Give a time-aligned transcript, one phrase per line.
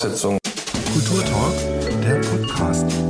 [0.00, 0.38] Sitzung.
[0.92, 1.54] Kulturtalk,
[2.04, 3.07] der Podcast.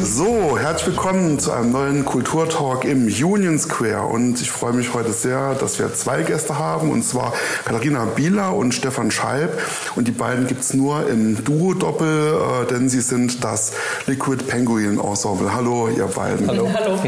[0.00, 4.06] So, herzlich willkommen zu einem neuen Kulturtalk im Union Square.
[4.06, 7.32] Und ich freue mich heute sehr, dass wir zwei Gäste haben, und zwar
[7.64, 9.60] Katharina Bieler und Stefan Schalb.
[9.96, 13.72] Und die beiden gibt es nur im Duo-Doppel, äh, denn sie sind das
[14.06, 15.52] Liquid Penguin Ensemble.
[15.52, 16.46] Hallo, ihr beiden.
[16.46, 16.70] Hallo.
[16.72, 16.98] Hallo.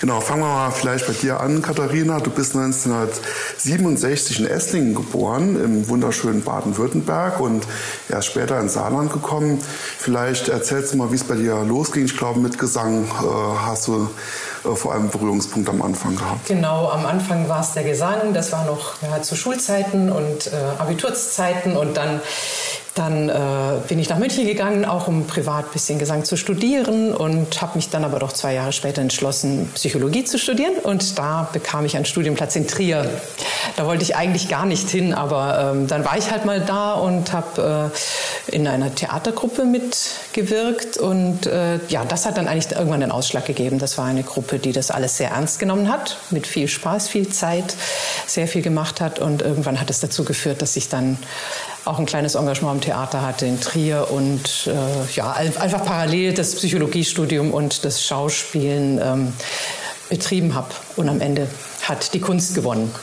[0.00, 2.20] Genau, fangen wir mal vielleicht bei dir an, Katharina.
[2.20, 7.66] Du bist 1967 in Esslingen geboren, im wunderschönen Baden-Württemberg und
[8.10, 9.60] erst später ins Saarland gekommen.
[9.98, 13.88] Vielleicht erzählst du mal, wie es bei dir losging ich glaube, mit Gesang äh, hast
[13.88, 14.08] du
[14.64, 16.46] äh, vor allem Berührungspunkt am Anfang gehabt.
[16.46, 18.34] Genau, am Anfang war es der Gesang.
[18.34, 22.20] Das war noch ja, zu Schulzeiten und äh, Abiturszeiten und dann
[22.94, 23.32] dann äh,
[23.88, 27.76] bin ich nach München gegangen, auch um privat ein bisschen Gesang zu studieren und habe
[27.76, 30.74] mich dann aber doch zwei Jahre später entschlossen, Psychologie zu studieren.
[30.82, 33.08] Und da bekam ich einen Studienplatz in Trier.
[33.76, 36.92] Da wollte ich eigentlich gar nicht hin, aber ähm, dann war ich halt mal da
[36.92, 37.90] und habe
[38.46, 40.98] äh, in einer Theatergruppe mitgewirkt.
[40.98, 43.78] Und äh, ja, das hat dann eigentlich irgendwann den Ausschlag gegeben.
[43.78, 47.30] Das war eine Gruppe, die das alles sehr ernst genommen hat, mit viel Spaß, viel
[47.30, 47.74] Zeit,
[48.26, 49.18] sehr viel gemacht hat.
[49.18, 51.16] Und irgendwann hat es dazu geführt, dass ich dann
[51.84, 56.54] auch ein kleines Engagement am Theater hatte in Trier und äh, ja, einfach parallel das
[56.54, 59.32] Psychologiestudium und das Schauspielen ähm,
[60.08, 60.68] betrieben habe.
[60.96, 61.48] Und am Ende
[61.82, 62.94] hat die Kunst gewonnen.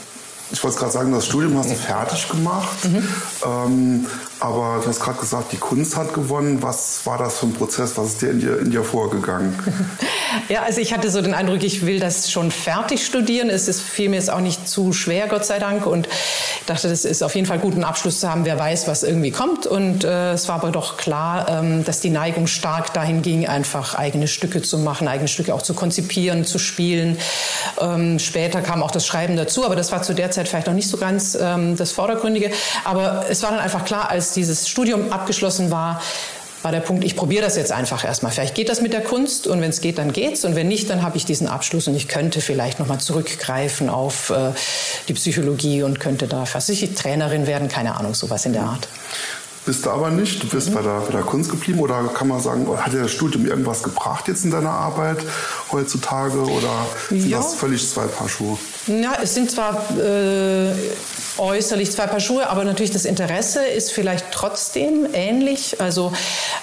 [0.52, 2.84] Ich wollte gerade sagen, das Studium hast du fertig gemacht.
[2.84, 3.08] Mhm.
[3.44, 4.06] Ähm,
[4.40, 6.62] aber du hast gerade gesagt, die Kunst hat gewonnen.
[6.62, 7.96] Was war das für ein Prozess?
[7.96, 9.58] Was ist dir in dir, in dir vorgegangen?
[10.48, 13.50] Ja, also ich hatte so den Eindruck, ich will das schon fertig studieren.
[13.50, 15.86] Es ist, fiel mir jetzt auch nicht zu schwer, Gott sei Dank.
[15.86, 16.08] Und
[16.66, 18.44] dachte, das ist auf jeden Fall gut, einen Abschluss zu haben.
[18.44, 19.66] Wer weiß, was irgendwie kommt.
[19.66, 23.94] Und äh, es war aber doch klar, ähm, dass die Neigung stark dahin ging, einfach
[23.96, 27.18] eigene Stücke zu machen, eigene Stücke auch zu konzipieren, zu spielen.
[27.80, 30.74] Ähm, später kam auch das Schreiben dazu, aber das war zu der Zeit vielleicht noch
[30.74, 32.50] nicht so ganz ähm, das Vordergründige.
[32.84, 36.00] Aber es war dann einfach klar, als dieses Studium abgeschlossen war,
[36.62, 38.32] war der Punkt, ich probiere das jetzt einfach erstmal.
[38.32, 40.90] Vielleicht geht das mit der Kunst und wenn es geht, dann geht's und wenn nicht,
[40.90, 44.52] dann habe ich diesen Abschluss und ich könnte vielleicht nochmal zurückgreifen auf äh,
[45.08, 48.88] die Psychologie und könnte da ich Trainerin werden, keine Ahnung, sowas in der Art.
[49.66, 50.74] Bist du aber nicht, du bist mhm.
[50.74, 53.82] bei, der, bei der Kunst geblieben oder kann man sagen, hat dir das Studium irgendwas
[53.82, 55.18] gebracht jetzt in deiner Arbeit
[55.70, 57.38] heutzutage oder sind ja.
[57.38, 58.58] das völlig zwei Paar Schuhe?
[58.86, 60.72] Ja, es sind zwar äh,
[61.40, 65.80] äußerlich zwei Paar Schuhe, aber natürlich das Interesse ist vielleicht trotzdem ähnlich.
[65.80, 66.12] Also,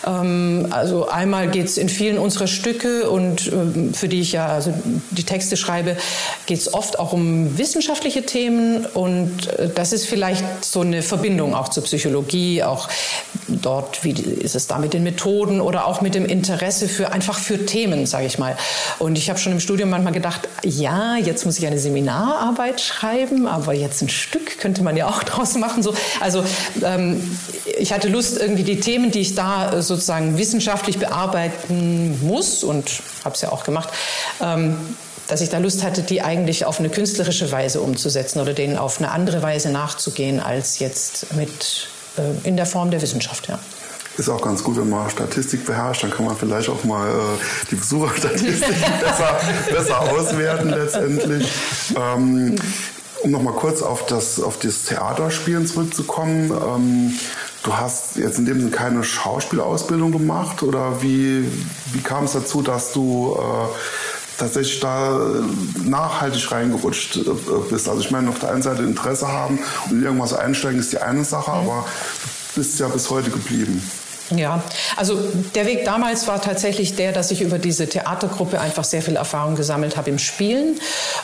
[0.06, 4.48] ähm, also einmal geht es in vielen unserer Stücke und ähm, für die ich ja
[4.48, 4.74] also
[5.12, 5.98] die Texte schreibe,
[6.46, 11.56] geht es oft auch um wissenschaftliche Themen und äh, das ist vielleicht so eine Verbindung
[11.56, 12.88] auch zur Psychologie, auch
[13.48, 17.40] dort, wie ist es da mit den Methoden oder auch mit dem Interesse für einfach
[17.40, 18.58] für Themen, sage ich mal.
[19.00, 23.48] Und ich habe schon im Studium manchmal gedacht, ja, jetzt muss ich eine Seminararbeit schreiben,
[23.48, 25.81] aber jetzt ein Stück könnte man ja auch draus machen.
[25.81, 26.44] So, also
[26.83, 27.22] ähm,
[27.79, 33.35] ich hatte Lust, irgendwie die Themen, die ich da sozusagen wissenschaftlich bearbeiten muss und habe
[33.35, 33.89] es ja auch gemacht,
[34.41, 34.75] ähm,
[35.29, 38.97] dass ich da Lust hatte, die eigentlich auf eine künstlerische Weise umzusetzen oder denen auf
[38.97, 43.47] eine andere Weise nachzugehen als jetzt mit äh, in der Form der Wissenschaft.
[43.47, 43.59] Ja.
[44.17, 47.13] Ist auch ganz gut, wenn man Statistik beherrscht, dann kann man vielleicht auch mal äh,
[47.72, 49.39] die Besucherstatistik besser,
[49.72, 51.47] besser auswerten letztendlich.
[51.95, 52.55] Ähm,
[53.23, 56.51] um noch mal kurz auf das, auf das Theaterspielen zurückzukommen.
[56.51, 57.19] Ähm,
[57.63, 61.45] du hast jetzt in dem Sinne keine Schauspielausbildung gemacht oder wie,
[61.94, 63.67] wie kam es dazu, dass du äh,
[64.38, 65.19] tatsächlich da
[65.83, 67.22] nachhaltig reingerutscht äh,
[67.69, 67.89] bist?
[67.89, 70.99] Also ich meine, auf der einen Seite Interesse haben und in irgendwas einsteigen ist die
[70.99, 71.57] eine Sache, mhm.
[71.57, 71.85] aber
[72.53, 73.81] du bist ja bis heute geblieben.
[74.36, 74.62] Ja,
[74.98, 75.18] also
[75.56, 79.56] der Weg damals war tatsächlich der, dass ich über diese Theatergruppe einfach sehr viel Erfahrung
[79.56, 80.80] gesammelt habe im Spielen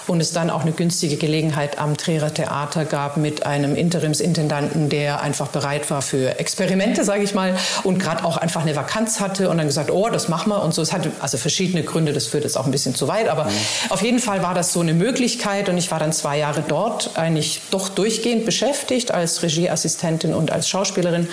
[0.07, 5.21] und es dann auch eine günstige Gelegenheit am Trierer Theater gab mit einem Interimsintendanten, der
[5.21, 9.49] einfach bereit war für Experimente, sage ich mal, und gerade auch einfach eine Vakanz hatte
[9.49, 10.81] und dann gesagt, oh, das machen wir und so.
[10.81, 13.51] Es hatte also verschiedene Gründe, das führt jetzt auch ein bisschen zu weit, aber mhm.
[13.89, 17.11] auf jeden Fall war das so eine Möglichkeit und ich war dann zwei Jahre dort
[17.15, 21.27] eigentlich doch durchgehend beschäftigt als Regieassistentin und als Schauspielerin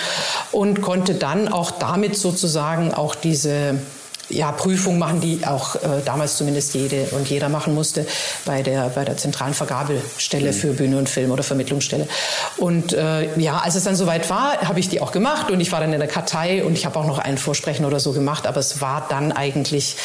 [0.51, 3.75] und konnte dann auch auch damit sozusagen auch diese
[4.31, 8.07] ja, Prüfung machen, die auch äh, damals zumindest jede und jeder machen musste
[8.45, 10.57] bei der, bei der zentralen Vergabestelle mhm.
[10.57, 12.09] für Bühne und Film oder Vermittlungsstelle.
[12.57, 15.73] Und äh, ja, als es dann soweit war, habe ich die auch gemacht und ich
[15.73, 18.47] war dann in der Kartei und ich habe auch noch ein Vorsprechen oder so gemacht,
[18.47, 19.97] aber es war dann eigentlich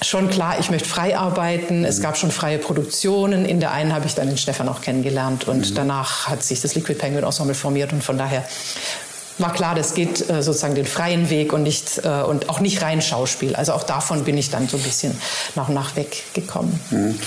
[0.00, 1.84] schon klar, ich möchte frei arbeiten.
[1.84, 2.02] Es mhm.
[2.02, 3.44] gab schon freie Produktionen.
[3.44, 5.74] In der einen habe ich dann den Stefan auch kennengelernt und mhm.
[5.74, 8.44] danach hat sich das Liquid Penguin Ensemble formiert und von daher
[9.38, 12.82] war klar, das geht äh, sozusagen den freien Weg und nicht äh, und auch nicht
[12.82, 13.54] rein Schauspiel.
[13.54, 15.18] Also auch davon bin ich dann so ein bisschen
[15.54, 16.78] nach und nach weggekommen.
[16.90, 17.18] Mhm.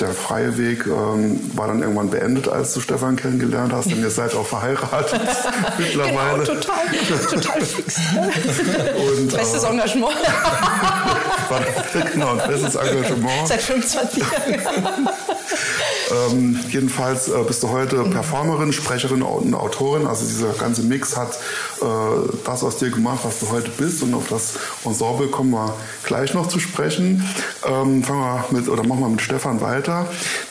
[0.00, 4.10] Der freie Weg ähm, war dann irgendwann beendet, als du Stefan kennengelernt hast, denn ihr
[4.10, 5.20] seid auch verheiratet
[5.78, 6.44] mittlerweile.
[6.44, 7.96] Genau, total, total fix.
[8.96, 10.16] Und, Bestes äh, Engagement.
[12.12, 13.48] genau, bestes Engagement.
[13.48, 15.08] Seit 25 Jahren.
[16.30, 20.06] ähm, jedenfalls äh, bist du heute Performerin, Sprecherin und Autorin.
[20.06, 21.38] Also dieser ganze Mix hat
[21.80, 21.84] äh,
[22.44, 24.02] das aus dir gemacht, was du heute bist.
[24.02, 24.54] Und auf das
[24.84, 27.24] Ensemble kommen wir gleich noch zu sprechen.
[27.64, 29.83] Ähm, fangen wir mit, oder machen wir mit Stefan weiter.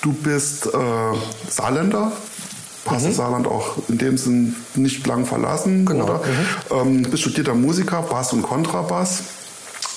[0.02, 0.70] Du bist äh,
[1.50, 2.12] Saarländer,
[2.86, 3.14] hast mhm.
[3.14, 5.86] Saarland auch in dem Sinn nicht lang verlassen.
[5.86, 6.04] Genau.
[6.06, 6.18] Oder?
[6.18, 7.04] Mhm.
[7.04, 9.24] Ähm, bist studierter Musiker, Bass und Kontrabass,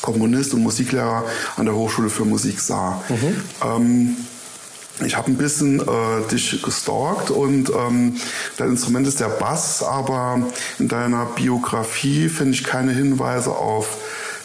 [0.02, 1.24] Komponist und Musiklehrer
[1.56, 3.02] an der Hochschule für Musik Saar.
[3.08, 3.42] Mhm.
[3.64, 4.16] Ähm,
[5.04, 8.16] ich habe ein bisschen äh, dich gestalkt und ähm,
[8.56, 10.40] dein Instrument ist der Bass, aber
[10.78, 13.98] in deiner Biografie finde ich keine Hinweise auf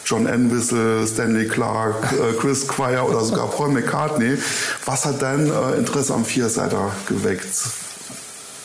[0.04, 4.36] John Entwistle, Stanley Clark, äh, Chris Squire oder sogar Paul McCartney.
[4.84, 7.46] Was hat dein äh, Interesse am Vierseiter geweckt?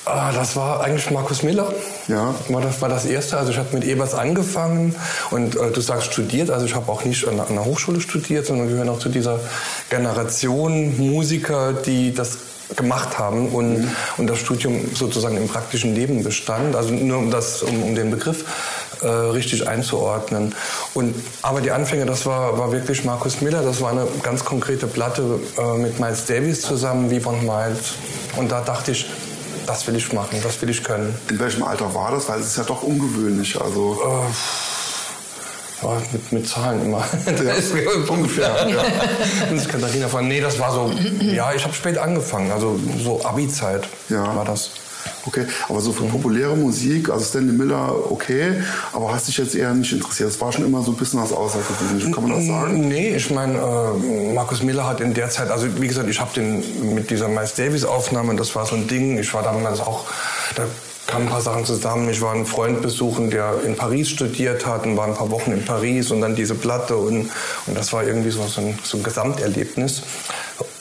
[0.10, 1.74] Ah, das war eigentlich Markus Miller.
[2.08, 2.34] Ja.
[2.48, 3.38] War das war das erste.
[3.38, 4.96] Also ich habe mit Ebers angefangen
[5.32, 6.50] und äh, du sagst studiert.
[6.50, 9.40] Also ich habe auch nicht an, der Hochschule studiert, sondern gehöre auch zu dieser
[9.90, 12.38] Generation Musiker, die das
[12.76, 13.92] gemacht haben und, mhm.
[14.18, 16.76] und das Studium sozusagen im praktischen Leben bestand.
[16.76, 18.46] Also nur um das, um, um den Begriff
[19.02, 20.56] äh, richtig einzuordnen.
[20.94, 23.62] Und, aber die Anfänge, das war, war wirklich Markus Miller.
[23.62, 27.94] Das war eine ganz konkrete Platte äh, mit Miles Davis zusammen, wie von Miles.
[28.36, 29.08] Und da dachte ich,
[29.66, 31.14] das will ich machen, das will ich können.
[31.30, 32.30] In welchem Alter war das?
[32.30, 33.60] Weil es ist ja doch ungewöhnlich.
[33.60, 37.04] Also äh, ja, mit, mit Zahlen immer.
[37.28, 38.68] Ja, ungefähr.
[38.68, 38.84] Ja.
[39.50, 40.92] Und Katharina von, nee, das war so,
[41.22, 44.36] ja, ich habe spät angefangen, also so Abi-Zeit ja.
[44.36, 44.72] war das.
[45.26, 48.54] Okay, aber so für populäre Musik, also Stanley Miller, okay,
[48.94, 50.30] aber hast dich jetzt eher nicht interessiert?
[50.30, 52.88] Es war schon immer so ein bisschen was Außergewöhnliches, kann man das sagen?
[52.88, 56.34] Nee, ich meine, äh, Markus Miller hat in der Zeit, also wie gesagt, ich habe
[56.34, 60.06] den mit dieser Miles Davis Aufnahme, das war so ein Ding, ich war damals auch,
[60.56, 60.64] da
[61.08, 62.10] kamen ein paar Sachen zusammen.
[62.10, 65.52] Ich war einen Freund besuchen, der in Paris studiert hat und war ein paar Wochen
[65.52, 67.30] in Paris und dann diese Platte und,
[67.66, 70.04] und das war irgendwie so, so, ein, so ein Gesamterlebnis.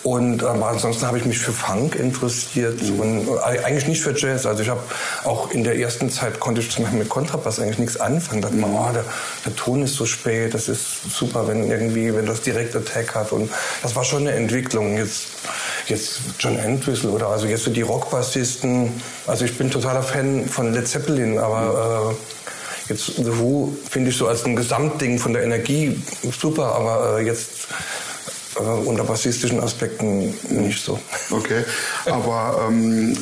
[0.07, 3.01] Und aber ansonsten habe ich mich für Funk interessiert mhm.
[3.01, 4.47] und äh, eigentlich nicht für Jazz.
[4.47, 4.81] Also ich habe
[5.25, 8.41] auch in der ersten Zeit konnte ich zum Beispiel mit Kontrabass eigentlich nichts anfangen.
[8.41, 9.05] Da dachte man, oh, der,
[9.45, 13.33] der, Ton ist so spät, das ist super, wenn irgendwie, wenn das direkt Attack hat.
[13.33, 13.51] Und
[13.83, 14.97] das war schon eine Entwicklung.
[14.97, 15.27] Jetzt,
[15.89, 19.03] jetzt John Entwistle oder also jetzt so die Rockbassisten.
[19.27, 22.15] Also ich bin totaler Fan von Led Zeppelin, aber
[22.87, 26.01] äh, jetzt The Who finde ich so als ein Gesamtding von der Energie
[26.31, 27.67] super, aber äh, jetzt
[28.59, 30.99] äh, unter bassistischen Aspekten nicht so.
[31.31, 31.65] Okay,
[32.07, 33.17] aber ähm,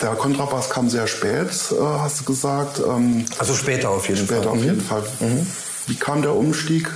[0.00, 2.80] der Kontrabass kam sehr spät, äh, hast du gesagt.
[2.80, 4.58] Ähm, also später auf jeden später Fall.
[4.58, 4.82] Später auf jeden mhm.
[4.82, 5.02] Fall.
[5.20, 5.46] Mhm.
[5.86, 6.88] Wie kam der Umstieg?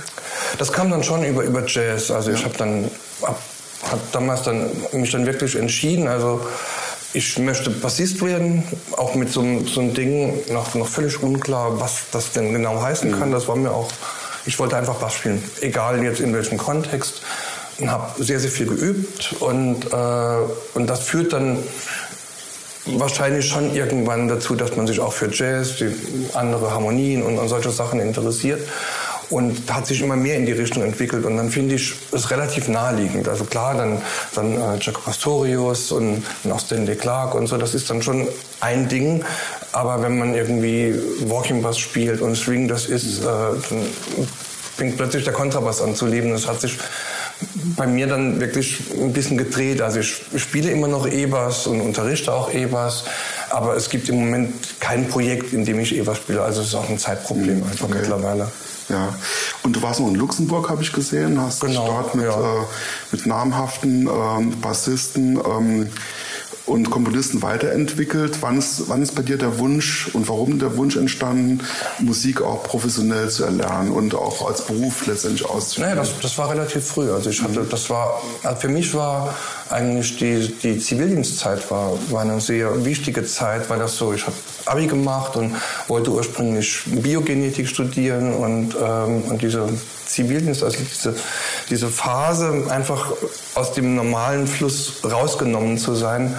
[0.57, 2.11] Das kam dann schon über, über Jazz.
[2.11, 2.37] Also ja.
[2.37, 2.89] ich habe dann
[3.21, 3.39] hab,
[3.91, 6.07] hab damals dann mich dann wirklich entschieden.
[6.07, 6.41] Also
[7.13, 8.63] ich möchte Bassist werden,
[8.97, 13.11] auch mit so, so einem Ding noch, noch völlig unklar, was das denn genau heißen
[13.11, 13.19] mhm.
[13.19, 13.31] kann.
[13.31, 13.89] Das war mir auch,
[14.45, 17.21] ich wollte einfach Bass spielen, egal jetzt in welchem Kontext
[17.83, 20.37] habe sehr, sehr viel geübt und, äh,
[20.73, 21.59] und das führt dann
[22.85, 25.83] wahrscheinlich schon irgendwann dazu, dass man sich auch für Jazz,
[26.33, 28.61] andere Harmonien und, und solche Sachen interessiert
[29.29, 32.67] und hat sich immer mehr in die Richtung entwickelt und dann finde ich es relativ
[32.67, 33.27] naheliegend.
[33.27, 34.01] Also klar, dann,
[34.35, 38.27] dann äh, Jaco Pastorius und, und auch Stanley Clark und so, das ist dann schon
[38.61, 39.25] ein Ding,
[39.71, 43.87] aber wenn man irgendwie Walking Bass spielt und Swing, das ist, äh, dann
[44.75, 46.31] fängt plötzlich der Kontrabass an zu leben.
[46.31, 46.77] Das hat sich
[47.75, 49.81] bei mir dann wirklich ein bisschen gedreht.
[49.81, 53.05] Also ich spiele immer noch E-Bass und unterrichte auch E-Bass,
[53.49, 56.41] aber es gibt im Moment kein Projekt, in dem ich E-Bass spiele.
[56.41, 57.99] Also es ist auch ein Zeitproblem hm, einfach okay.
[57.99, 58.51] mittlerweile.
[58.87, 59.15] Ja,
[59.63, 62.39] und du warst noch in Luxemburg, habe ich gesehen, hast genau, dort mit, ja.
[62.39, 62.65] äh,
[63.11, 65.89] mit namhaften äh, Bassisten ähm,
[66.65, 68.41] und Komponisten weiterentwickelt.
[68.41, 71.61] Wann ist, wann ist bei dir der Wunsch und warum der Wunsch entstanden,
[71.99, 75.89] Musik auch professionell zu erlernen und auch als Beruf letztendlich auszuführen?
[75.89, 77.11] Naja, das, das war relativ früh.
[77.11, 79.35] Also ich hatte, das war, also für mich war
[79.69, 84.35] eigentlich die, die Zivildienstzeit war, war eine sehr wichtige Zeit, weil das so, ich habe
[84.65, 85.55] Abi gemacht und
[85.87, 89.67] wollte ursprünglich Biogenetik studieren und, ähm, und diese
[90.05, 91.15] Zivildienst, also diese,
[91.69, 93.11] diese Phase einfach
[93.55, 96.35] aus dem normalen Fluss rausgenommen zu sein,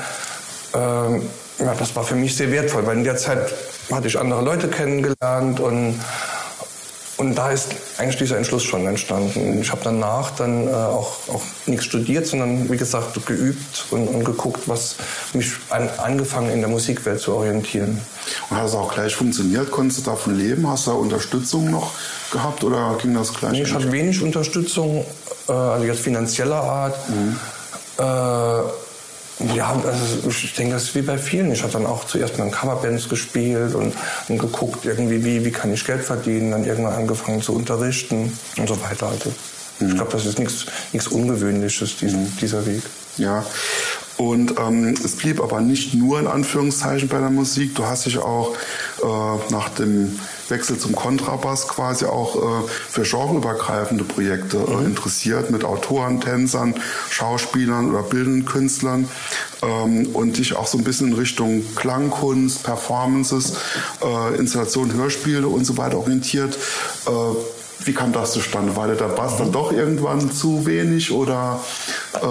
[0.75, 1.23] ähm,
[1.59, 3.53] ja, das war für mich sehr wertvoll, weil in der Zeit
[3.91, 5.99] hatte ich andere Leute kennengelernt und
[7.19, 9.59] und da ist eigentlich dieser Entschluss schon entstanden.
[9.61, 14.25] Ich habe danach dann äh, auch, auch nichts studiert, sondern wie gesagt geübt und, und
[14.25, 14.97] geguckt, was
[15.33, 18.01] mich an, angefangen in der Musikwelt zu orientieren.
[18.51, 19.71] Und hat es auch gleich funktioniert?
[19.71, 20.69] Konntest du davon leben?
[20.69, 21.93] Hast du da Unterstützung noch
[22.31, 23.53] gehabt oder ging das gleich?
[23.53, 25.07] Nee, ich hatte wenig Unterstützung,
[25.49, 26.97] äh, also jetzt finanzieller Art.
[27.09, 27.37] Mhm.
[27.99, 28.86] Äh,
[29.55, 31.53] ja, also ich denke, das ist wie bei vielen.
[31.53, 33.95] Ich habe dann auch zuerst mal in Coverbands gespielt und,
[34.29, 38.69] und geguckt, irgendwie, wie, wie kann ich Geld verdienen, dann irgendwann angefangen zu unterrichten und
[38.69, 39.09] so weiter.
[39.09, 39.33] Also
[39.81, 39.89] mhm.
[39.89, 42.37] ich glaube, das ist nichts Ungewöhnliches, diesen, mhm.
[42.41, 42.83] dieser Weg.
[43.19, 43.45] Ja,
[44.17, 47.75] und ähm, es blieb aber nicht nur in Anführungszeichen bei der Musik.
[47.75, 48.55] Du hast dich auch
[49.03, 54.87] äh, nach dem Wechsel zum Kontrabass quasi auch äh, für genreübergreifende Projekte äh, mhm.
[54.87, 56.75] interessiert mit Autoren, Tänzern,
[57.11, 59.09] Schauspielern oder bildenden Künstlern
[59.63, 63.55] ähm, und dich auch so ein bisschen in Richtung Klangkunst, Performances,
[64.03, 66.57] äh, Installationen, Hörspiele und so weiter orientiert.
[67.07, 67.11] Äh,
[67.85, 68.75] wie kam das zustande?
[68.75, 71.61] War der Bass dann doch irgendwann zu wenig oder
[72.15, 72.27] äh,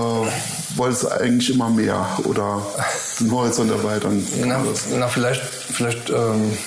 [0.76, 2.66] wolltest du eigentlich immer mehr oder
[3.20, 4.26] den Horizont erweitern?
[4.44, 4.62] Na,
[4.98, 6.58] na vielleicht, vielleicht ähm,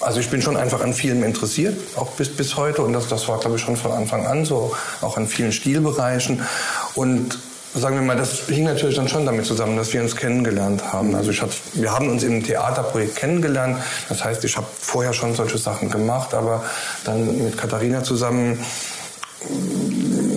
[0.00, 3.28] also ich bin schon einfach an vielem interessiert, auch bis, bis heute und das, das
[3.28, 6.42] war glaube ich schon von Anfang an so, auch an vielen Stilbereichen
[6.94, 7.38] und
[7.74, 11.14] sagen wir mal, das hing natürlich dann schon damit zusammen, dass wir uns kennengelernt haben.
[11.14, 13.76] Also ich hab, wir haben uns im Theaterprojekt kennengelernt.
[14.08, 16.64] Das heißt, ich habe vorher schon solche Sachen gemacht, aber
[17.04, 18.64] dann mit Katharina zusammen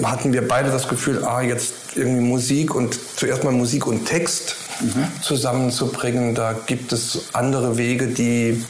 [0.03, 4.55] hatten wir beide das Gefühl, ah, jetzt irgendwie Musik und zuerst mal Musik und Text
[4.79, 5.07] mhm.
[5.21, 6.35] zusammenzubringen.
[6.35, 8.63] Da gibt es andere Wege, die,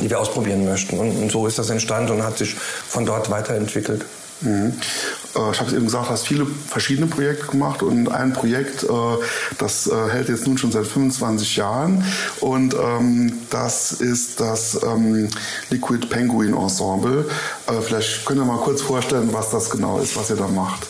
[0.00, 0.98] die wir ausprobieren möchten.
[0.98, 4.04] Und, und so ist das entstanden und hat sich von dort weiterentwickelt.
[4.40, 4.72] Mhm.
[5.34, 8.84] Äh, ich habe es eben gesagt, du hast viele verschiedene Projekte gemacht und ein Projekt,
[8.84, 8.86] äh,
[9.58, 12.04] das äh, hält jetzt nun schon seit 25 Jahren
[12.40, 15.28] und ähm, das ist das ähm,
[15.70, 17.24] Liquid Penguin Ensemble.
[17.82, 20.86] Vielleicht könnt ihr mal kurz vorstellen, was das genau ist, was ihr da macht.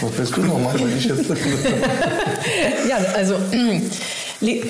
[0.00, 1.28] Was willst du noch machen, wenn ich jetzt...
[2.88, 3.36] ja, also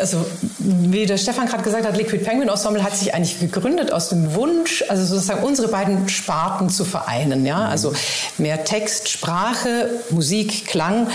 [0.01, 0.27] also
[0.59, 4.35] wie der Stefan gerade gesagt hat, Liquid Penguin Ensemble hat sich eigentlich gegründet aus dem
[4.35, 7.47] Wunsch, also sozusagen unsere beiden Sparten zu vereinen.
[7.47, 7.67] Ja?
[7.67, 7.93] Also
[8.37, 11.07] mehr Text, Sprache, Musik, Klang.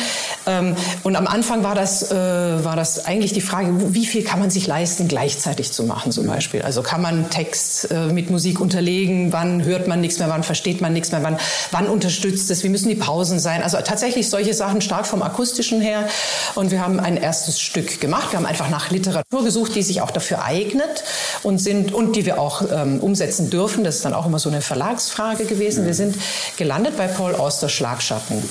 [0.47, 4.39] Ähm, und am Anfang war das, äh, war das eigentlich die Frage, wie viel kann
[4.39, 6.61] man sich leisten, gleichzeitig zu machen zum Beispiel.
[6.61, 10.79] Also kann man Text äh, mit Musik unterlegen, wann hört man nichts mehr, wann versteht
[10.79, 11.37] man nichts mehr, wann,
[11.71, 13.61] wann unterstützt es, wie müssen die Pausen sein.
[13.63, 16.07] Also tatsächlich solche Sachen stark vom akustischen her.
[16.55, 18.31] Und wir haben ein erstes Stück gemacht.
[18.31, 21.03] Wir haben einfach nach Literatur gesucht, die sich auch dafür eignet
[21.43, 23.83] und sind und die wir auch ähm, umsetzen dürfen.
[23.83, 25.85] Das ist dann auch immer so eine Verlagsfrage gewesen.
[25.85, 26.15] Wir sind
[26.57, 28.43] gelandet bei Paul Auster Schlagschatten.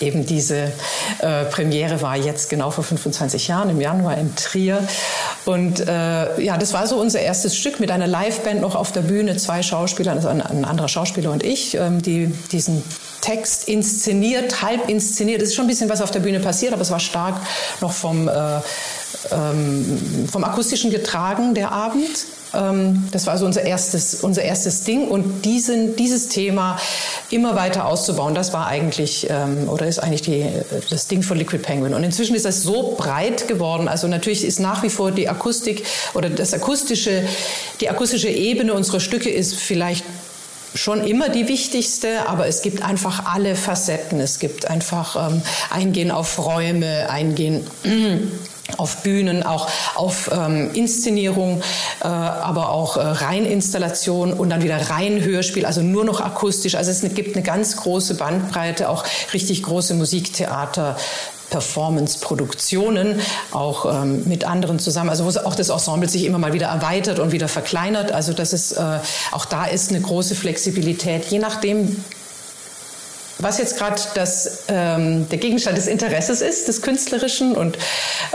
[0.00, 0.72] Eben diese
[1.18, 4.86] äh, Premiere war jetzt genau vor 25 Jahren im Januar in Trier.
[5.44, 9.00] Und äh, ja, das war so unser erstes Stück mit einer Liveband noch auf der
[9.00, 12.82] Bühne, zwei Schauspieler, also ein, ein anderer Schauspieler und ich, ähm, die diesen
[13.20, 15.42] Text inszeniert, halb inszeniert.
[15.42, 17.34] Es ist schon ein bisschen was auf der Bühne passiert, aber es war stark
[17.80, 18.32] noch vom, äh,
[19.32, 22.26] ähm, vom akustischen getragen, der Abend.
[22.54, 25.08] Ähm, das war also unser erstes, unser erstes Ding.
[25.08, 26.78] Und diesen, dieses Thema
[27.30, 30.46] immer weiter auszubauen, das war eigentlich ähm, oder ist eigentlich die,
[30.90, 31.94] das Ding von Liquid Penguin.
[31.94, 33.88] Und inzwischen ist das so breit geworden.
[33.88, 37.22] Also natürlich ist nach wie vor die Akustik oder das akustische,
[37.80, 40.04] die akustische Ebene unserer Stücke ist vielleicht
[40.74, 44.20] schon immer die wichtigste, aber es gibt einfach alle Facetten.
[44.20, 47.66] Es gibt einfach ähm, Eingehen auf Räume, Eingehen
[48.76, 51.62] auf Bühnen, auch auf ähm, Inszenierung,
[52.02, 56.74] äh, aber auch äh, Reininstallation und dann wieder rein Hörspiel, also nur noch akustisch.
[56.74, 60.96] Also es gibt eine ganz große Bandbreite, auch richtig große Musiktheater.
[61.50, 63.20] Performance-Produktionen,
[63.52, 67.18] auch ähm, mit anderen zusammen, also wo auch das Ensemble sich immer mal wieder erweitert
[67.18, 68.12] und wieder verkleinert.
[68.12, 68.98] Also das ist, äh,
[69.32, 72.04] auch da ist eine große Flexibilität, je nachdem,
[73.38, 74.00] was jetzt gerade
[74.68, 77.80] ähm, der Gegenstand des Interesses ist, des Künstlerischen und äh,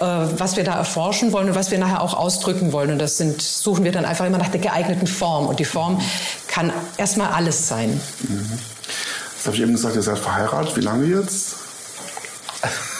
[0.01, 2.91] was wir da erforschen wollen und was wir nachher auch ausdrücken wollen.
[2.91, 5.47] Und das sind, suchen wir dann einfach immer nach der geeigneten Form.
[5.47, 6.01] Und die Form
[6.47, 7.99] kann erstmal alles sein.
[8.27, 8.59] Mhm.
[9.35, 10.75] Jetzt habe ich eben gesagt, ihr seid verheiratet.
[10.77, 11.55] Wie lange jetzt?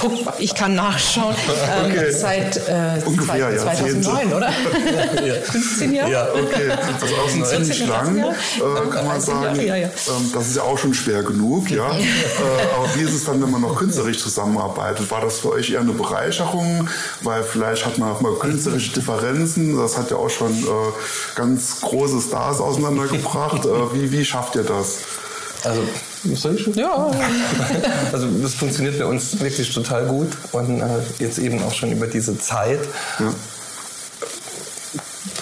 [0.00, 1.34] Guck, ich kann nachschauen.
[1.48, 2.10] Ähm, okay.
[2.10, 4.48] Seit äh, Ungefähr, 2009, oder?
[5.24, 5.34] ja.
[5.42, 6.10] 15 Jahre?
[6.10, 6.68] Ja, okay.
[6.68, 9.60] Das ist auch schon ziemlich lang, äh, kann man sagen.
[9.60, 9.86] Ja, ja.
[9.86, 11.90] Ähm, das ist ja auch schon schwer genug, ja.
[11.90, 12.02] äh,
[12.76, 15.10] aber wie ist es dann, wenn man noch künstlerisch zusammenarbeitet?
[15.10, 16.88] War das für euch eher eine Bereicherung?
[17.22, 19.76] Weil vielleicht hat man auch mal künstlerische Differenzen.
[19.76, 20.66] Das hat ja auch schon äh,
[21.34, 23.64] ganz große Stars auseinandergebracht.
[23.64, 24.98] Äh, wie, wie schafft ihr das?
[25.64, 25.82] Also,
[26.34, 26.74] soll ich schon?
[26.74, 27.10] Ja.
[28.12, 30.84] Also, das funktioniert bei uns wirklich total gut und äh,
[31.18, 32.80] jetzt eben auch schon über diese Zeit.
[33.18, 33.32] Ja.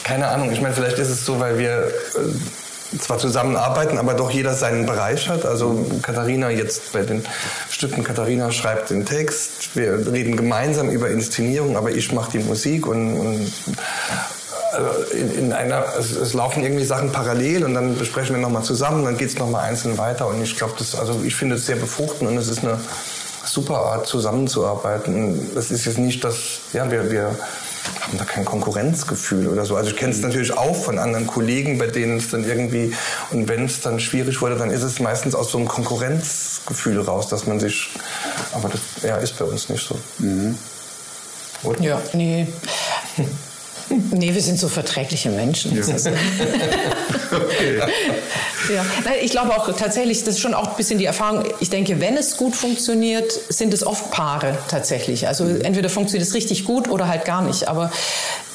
[0.04, 4.30] Keine Ahnung, ich meine, vielleicht ist es so, weil wir äh, zwar zusammenarbeiten, aber doch
[4.30, 5.44] jeder seinen Bereich hat.
[5.44, 7.24] Also Katharina jetzt bei den
[7.70, 12.86] Stücken, Katharina schreibt den Text, wir reden gemeinsam über Inszenierung, aber ich mache die Musik
[12.86, 13.52] und, und
[14.72, 18.62] also in, in, einer, es, es, laufen irgendwie Sachen parallel und dann besprechen wir nochmal
[18.62, 21.66] zusammen, dann geht es nochmal einzeln weiter und ich glaube, das, also ich finde es
[21.66, 22.78] sehr befruchtend und es ist eine,
[23.52, 25.54] super Art zusammenzuarbeiten.
[25.54, 27.36] Das ist jetzt nicht das, ja, wir, wir
[28.00, 29.76] haben da kein Konkurrenzgefühl oder so.
[29.76, 32.94] Also ich kenne es natürlich auch von anderen Kollegen, bei denen es dann irgendwie,
[33.30, 37.28] und wenn es dann schwierig wurde, dann ist es meistens aus so einem Konkurrenzgefühl raus,
[37.28, 37.90] dass man sich,
[38.52, 39.98] aber das ja, ist bei uns nicht so.
[40.18, 40.56] Mhm.
[41.64, 41.80] Oder?
[41.80, 42.48] Ja, nee.
[44.12, 45.74] Nee, wir sind so verträgliche Menschen.
[45.74, 45.82] Ja.
[47.32, 47.80] okay.
[48.74, 48.84] ja.
[49.22, 51.44] Ich glaube auch tatsächlich, das ist schon auch ein bisschen die Erfahrung.
[51.60, 55.28] Ich denke, wenn es gut funktioniert, sind es oft Paare tatsächlich.
[55.28, 57.68] Also entweder funktioniert es richtig gut oder halt gar nicht.
[57.68, 57.90] Aber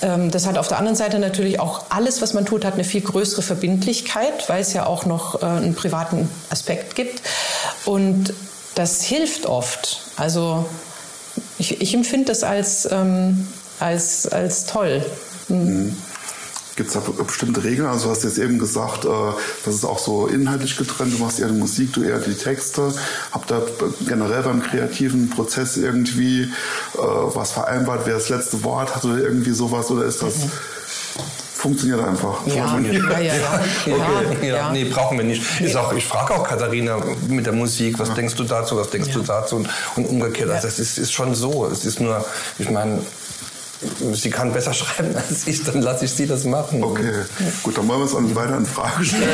[0.01, 2.83] ähm, das hat auf der anderen Seite natürlich auch alles, was man tut, hat eine
[2.83, 7.21] viel größere Verbindlichkeit, weil es ja auch noch äh, einen privaten Aspekt gibt.
[7.85, 8.33] Und
[8.75, 10.01] das hilft oft.
[10.17, 10.65] Also
[11.57, 13.47] ich, ich empfinde das als, ähm,
[13.79, 15.03] als, als toll.
[15.49, 15.95] Mhm.
[16.75, 17.87] Gibt es da bestimmte Regeln?
[17.87, 19.09] Also du hast jetzt eben gesagt, äh,
[19.65, 21.11] das ist auch so inhaltlich getrennt.
[21.11, 22.93] Du machst eher die Musik, du eher die Texte.
[23.31, 23.65] Habt ihr
[24.07, 26.47] generell beim kreativen Prozess irgendwie äh,
[26.97, 29.89] was vereinbart, wer das letzte Wort hat oder irgendwie sowas?
[29.89, 30.37] Oder ist das...
[30.37, 30.51] Mhm
[31.57, 32.45] funktioniert einfach.
[32.45, 33.33] Ja, ja, ja.
[33.33, 33.61] ja.
[34.31, 34.49] Okay.
[34.49, 35.41] ja, Nee, brauchen wir nicht.
[35.59, 39.11] Ist auch, ich frage auch Katharina mit der Musik, was denkst du dazu, was denkst
[39.11, 40.49] du dazu und, und umgekehrt.
[40.49, 41.65] Also es ist, ist schon so.
[41.65, 42.23] Es ist nur,
[42.59, 43.01] ich meine,
[44.13, 46.83] sie kann besser schreiben als ich, dann lasse ich sie das machen.
[46.83, 47.11] Okay,
[47.63, 49.29] gut, dann wollen wir es auch nicht weiter in Frage stellen.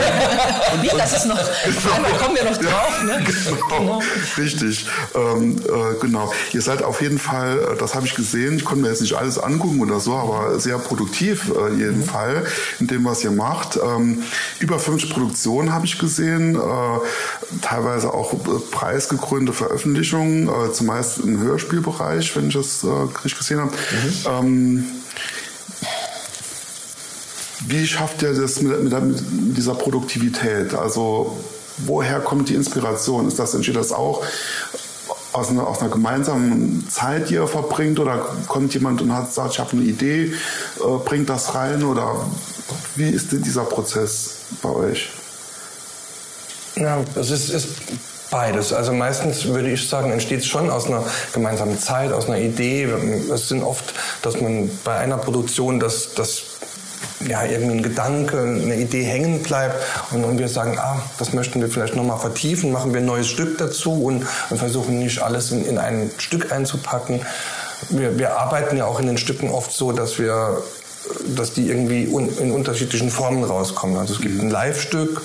[0.74, 3.04] Und nicht, das ist noch, auf einmal kommen wir noch drauf.
[3.04, 3.24] Ne?
[3.24, 4.02] Genau, genau.
[4.38, 4.86] richtig.
[5.16, 6.32] Ähm, äh, genau.
[6.52, 9.14] Ihr seid auf jeden Fall, äh, das habe ich gesehen, ich konnte mir jetzt nicht
[9.14, 12.04] alles angucken oder so, aber sehr produktiv äh, jeden mhm.
[12.04, 12.46] Fall
[12.80, 13.78] in dem, was ihr macht.
[13.78, 14.24] Ähm,
[14.60, 18.38] über 50 Produktionen habe ich gesehen, äh, teilweise auch äh,
[18.72, 23.72] preisgekrönte Veröffentlichungen, äh, zumeist im Hörspielbereich, wenn ich das richtig gesehen habe.
[23.72, 24.86] Mhm ähm,
[27.68, 30.74] wie schafft ihr das mit, mit, mit, dieser Produktivität?
[30.74, 31.38] Also
[31.78, 33.28] woher kommt die Inspiration?
[33.28, 34.24] Ist das, entsteht das auch
[35.32, 38.00] aus einer, aus einer gemeinsamen Zeit, die ihr verbringt?
[38.00, 40.34] Oder kommt jemand und hat gesagt, ich habe eine Idee,
[40.80, 41.84] äh, bringt das rein?
[41.84, 42.26] Oder
[42.96, 45.10] wie ist denn dieser Prozess bei euch?
[46.76, 47.68] Ja, es ist, ist
[48.34, 48.74] Beides.
[48.74, 52.86] Also meistens würde ich sagen, entsteht es schon aus einer gemeinsamen Zeit, aus einer Idee.
[53.32, 53.94] Es sind oft,
[54.24, 56.42] dass man bei einer Produktion das, das
[57.28, 59.76] ja, irgendwie ein Gedanke, eine Idee hängen bleibt
[60.10, 63.28] und, und wir sagen, ah, das möchten wir vielleicht nochmal vertiefen, machen wir ein neues
[63.28, 67.22] Stück dazu und, und versuchen nicht alles in, in ein Stück einzupacken.
[67.90, 70.64] Wir, wir arbeiten ja auch in den Stücken oft so, dass wir
[71.36, 73.98] dass die irgendwie un, in unterschiedlichen Formen rauskommen.
[73.98, 75.22] Also es gibt ein Live-Stück,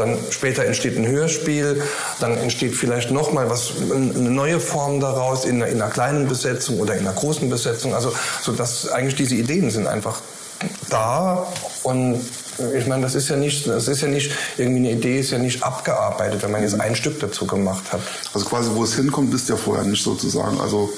[0.00, 1.82] dann später entsteht ein Hörspiel,
[2.18, 6.80] dann entsteht vielleicht nochmal was, eine neue Form daraus in einer, in einer, kleinen Besetzung
[6.80, 7.94] oder in einer großen Besetzung.
[7.94, 10.20] Also, so dass eigentlich diese Ideen sind einfach
[10.88, 11.46] da
[11.82, 12.20] und
[12.76, 15.38] ich meine, das ist ja nicht, das ist ja nicht, irgendwie eine Idee ist ja
[15.38, 18.00] nicht abgearbeitet, wenn man jetzt ein Stück dazu gemacht hat.
[18.34, 20.60] Also quasi, wo es hinkommt, wisst ihr vorher nicht sozusagen.
[20.60, 20.90] Also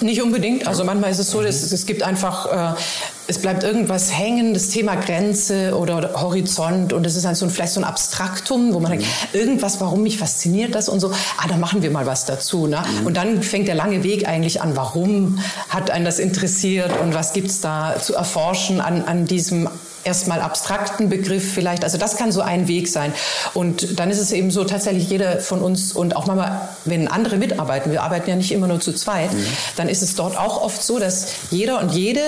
[0.00, 0.66] nicht unbedingt.
[0.66, 2.80] Also manchmal ist es so, dass es gibt einfach, äh,
[3.26, 7.50] es bleibt irgendwas hängen, das Thema Grenze oder Horizont und es ist dann so ein,
[7.50, 8.98] vielleicht so ein Abstraktum, wo man mhm.
[8.98, 12.66] denkt, irgendwas, warum mich fasziniert das und so, ah, da machen wir mal was dazu.
[12.66, 12.82] Ne?
[13.00, 13.06] Mhm.
[13.06, 17.32] Und dann fängt der lange Weg eigentlich an, warum hat einen das interessiert und was
[17.32, 19.68] gibt es da zu erforschen an, an diesem
[20.04, 21.84] erstmal abstrakten Begriff vielleicht.
[21.84, 23.12] Also das kann so ein Weg sein.
[23.54, 27.36] Und dann ist es eben so, tatsächlich jeder von uns und auch manchmal, wenn andere
[27.36, 29.46] mitarbeiten, wir arbeiten ja nicht immer nur zu zweit, mhm.
[29.76, 32.22] dann ist es dort auch oft so, dass jeder und jede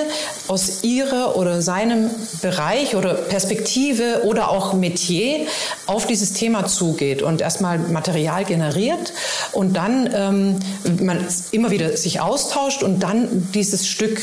[0.49, 5.47] aus ihrer oder seinem Bereich oder Perspektive oder auch Metier
[5.87, 9.13] auf dieses Thema zugeht und erstmal Material generiert
[9.53, 10.59] und dann ähm,
[11.01, 14.21] man immer wieder sich austauscht und dann dieses Stück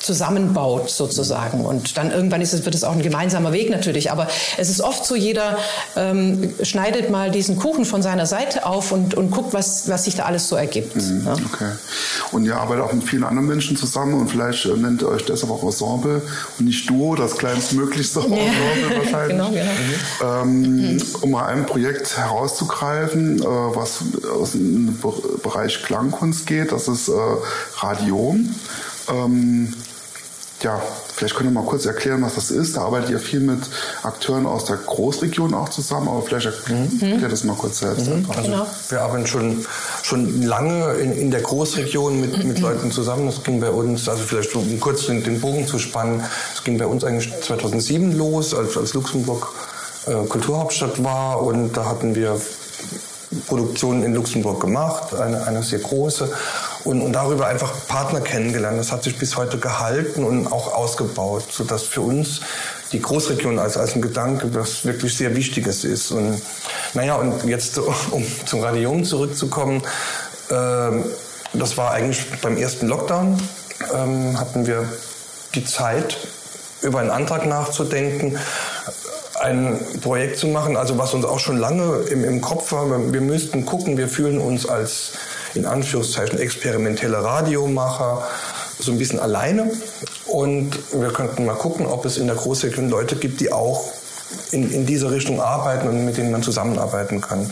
[0.00, 1.64] zusammenbaut sozusagen.
[1.64, 4.10] Und dann irgendwann ist es, wird es auch ein gemeinsamer Weg natürlich.
[4.10, 5.58] Aber es ist oft so, jeder
[5.96, 10.14] ähm, schneidet mal diesen Kuchen von seiner Seite auf und, und guckt, was, was sich
[10.16, 10.96] da alles so ergibt.
[10.96, 11.32] Mhm, ja.
[11.32, 11.70] Okay.
[12.32, 15.24] Und ihr arbeitet auch mit vielen anderen Menschen zusammen und vielleicht äh, nennt ihr euch
[15.24, 16.22] deshalb auch Ensemble
[16.58, 18.38] und nicht Duo, das kleinstmöglichste Ensemble
[18.90, 18.98] ja.
[18.98, 19.36] wahrscheinlich.
[19.36, 20.42] genau, genau.
[20.42, 21.02] Ähm, mhm.
[21.22, 24.02] Um mal ein Projekt herauszugreifen, äh, was
[24.38, 24.98] aus dem
[25.42, 27.12] Bereich Klangkunst geht, das ist äh,
[27.78, 28.54] Radiom.
[29.10, 29.74] Ähm,
[30.62, 30.80] ja,
[31.14, 32.76] vielleicht könnt ihr mal kurz erklären, was das ist.
[32.76, 33.60] Da arbeitet ihr viel mit
[34.02, 37.20] Akteuren aus der Großregion auch zusammen, aber vielleicht erklärt mhm.
[37.20, 38.08] ihr das mal kurz selbst.
[38.08, 38.26] Mhm.
[38.28, 38.66] Also genau.
[38.88, 39.64] Wir arbeiten schon,
[40.02, 42.62] schon lange in, in der Großregion mit, mit mhm.
[42.62, 43.26] Leuten zusammen.
[43.26, 46.76] Das ging bei uns, also vielleicht um kurz den, den Bogen zu spannen, es ging
[46.76, 49.52] bei uns eigentlich 2007 los, als, als Luxemburg
[50.06, 52.40] äh, Kulturhauptstadt war und da hatten wir
[53.46, 56.30] Produktionen in Luxemburg gemacht, eine, eine sehr große
[56.88, 58.78] und, und darüber einfach Partner kennengelernt.
[58.78, 62.40] Das hat sich bis heute gehalten und auch ausgebaut, sodass für uns
[62.92, 66.10] die Großregion als, als ein Gedanke was wirklich sehr Wichtiges ist.
[66.10, 66.40] Und
[66.94, 69.82] naja, und jetzt um zum Radium zurückzukommen,
[70.50, 71.04] Ähm,
[71.52, 73.36] das war eigentlich beim ersten Lockdown,
[73.94, 74.88] ähm, hatten wir
[75.54, 76.16] die Zeit,
[76.80, 78.38] über einen Antrag nachzudenken,
[79.40, 82.88] ein Projekt zu machen, also was uns auch schon lange im, im Kopf war.
[83.12, 85.12] Wir müssten gucken, wir fühlen uns als
[85.54, 88.26] in Anführungszeichen experimentelle Radiomacher
[88.78, 89.70] so ein bisschen alleine
[90.26, 93.92] und wir könnten mal gucken, ob es in der Großregion Leute gibt, die auch
[94.52, 97.50] in, in diese Richtung arbeiten und mit denen man zusammenarbeiten kann.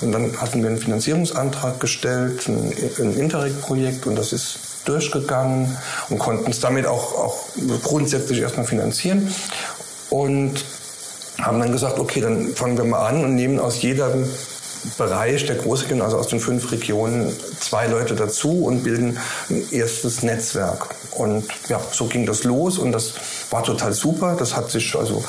[0.00, 5.76] Und dann hatten wir einen Finanzierungsantrag gestellt, ein, ein Interreg-Projekt und das ist durchgegangen
[6.10, 7.44] und konnten es damit auch, auch
[7.82, 9.32] grundsätzlich erstmal finanzieren.
[10.10, 10.64] Und
[11.40, 14.28] haben dann gesagt, okay, dann fangen wir mal an und nehmen aus jedem
[14.98, 19.18] Bereich der Großregion, also aus den fünf Regionen, zwei Leute dazu und bilden
[19.50, 20.94] ein erstes Netzwerk.
[21.12, 23.14] Und ja, so ging das los und das
[23.50, 24.36] war total super.
[24.38, 25.24] Das hat sich also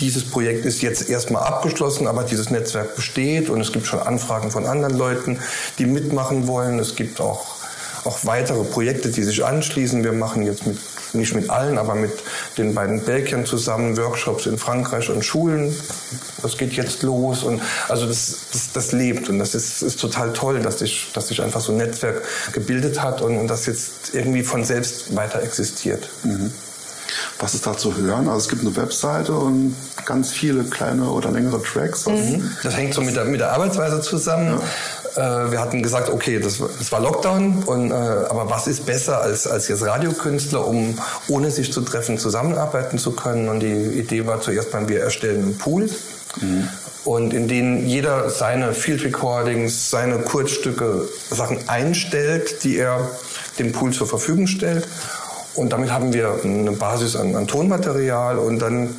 [0.00, 4.50] dieses Projekt ist jetzt erstmal abgeschlossen, aber dieses Netzwerk besteht und es gibt schon Anfragen
[4.50, 5.38] von anderen Leuten,
[5.78, 6.78] die mitmachen wollen.
[6.78, 7.56] Es gibt auch,
[8.04, 10.04] auch weitere Projekte, die sich anschließen.
[10.04, 10.78] Wir machen jetzt mit
[11.12, 12.12] nicht mit allen, aber mit
[12.58, 15.74] den beiden Belgiern zusammen Workshops in Frankreich und Schulen.
[16.42, 20.32] Das geht jetzt los und also das, das, das lebt und das ist, ist total
[20.32, 24.14] toll, dass sich, dass sich einfach so ein Netzwerk gebildet hat und, und das jetzt
[24.14, 26.08] irgendwie von selbst weiter existiert.
[26.22, 26.52] Mhm.
[27.38, 28.28] Was ist da zu hören?
[28.28, 32.06] Also es gibt eine Webseite und ganz viele kleine oder längere Tracks.
[32.06, 32.50] Mhm.
[32.62, 34.58] Das hängt so mit der, mit der Arbeitsweise zusammen.
[34.58, 34.60] Ja.
[35.16, 39.20] Äh, wir hatten gesagt, okay, das, das war Lockdown, und, äh, aber was ist besser
[39.20, 40.98] als, als jetzt Radiokünstler, um
[41.28, 43.48] ohne sich zu treffen zusammenarbeiten zu können?
[43.48, 45.88] Und die Idee war zuerst mal, wir erstellen einen Pool.
[46.40, 46.68] Mhm.
[47.04, 53.08] Und in denen jeder seine Field Recordings, seine Kurzstücke, Sachen einstellt, die er
[53.58, 54.86] dem Pool zur Verfügung stellt.
[55.54, 58.96] Und damit haben wir eine Basis an, an Tonmaterial und dann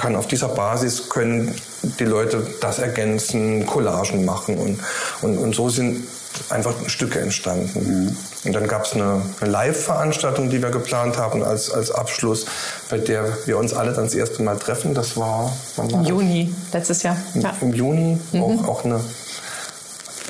[0.00, 4.80] kann auf dieser Basis können die Leute das ergänzen, Collagen machen und,
[5.20, 6.06] und, und so sind
[6.48, 8.06] einfach Stücke entstanden.
[8.06, 8.16] Mhm.
[8.46, 12.46] Und dann gab es eine, eine Live-Veranstaltung, die wir geplant haben als, als Abschluss,
[12.88, 14.94] bei der wir uns alle dann das erste Mal treffen.
[14.94, 17.16] Das war, Im Juni letztes Jahr.
[17.34, 17.54] Ja.
[17.60, 18.42] Im Juni mhm.
[18.42, 19.00] auch, auch eine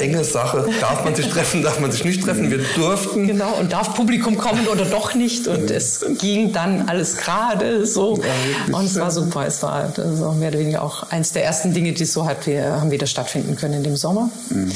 [0.01, 0.69] enge Sache.
[0.81, 2.51] Darf man sich treffen, darf man sich nicht treffen?
[2.51, 3.27] Wir durften.
[3.27, 5.47] Genau, und darf Publikum kommen oder doch nicht?
[5.49, 8.17] Und es ging dann alles gerade so.
[8.17, 9.47] Ja, und es war super.
[9.47, 12.81] Es war also mehr oder weniger auch eins der ersten Dinge, die so hat, wir
[12.81, 14.31] haben wieder stattfinden können in dem Sommer.
[14.51, 14.73] Mhm.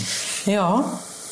[0.47, 0.85] Ja.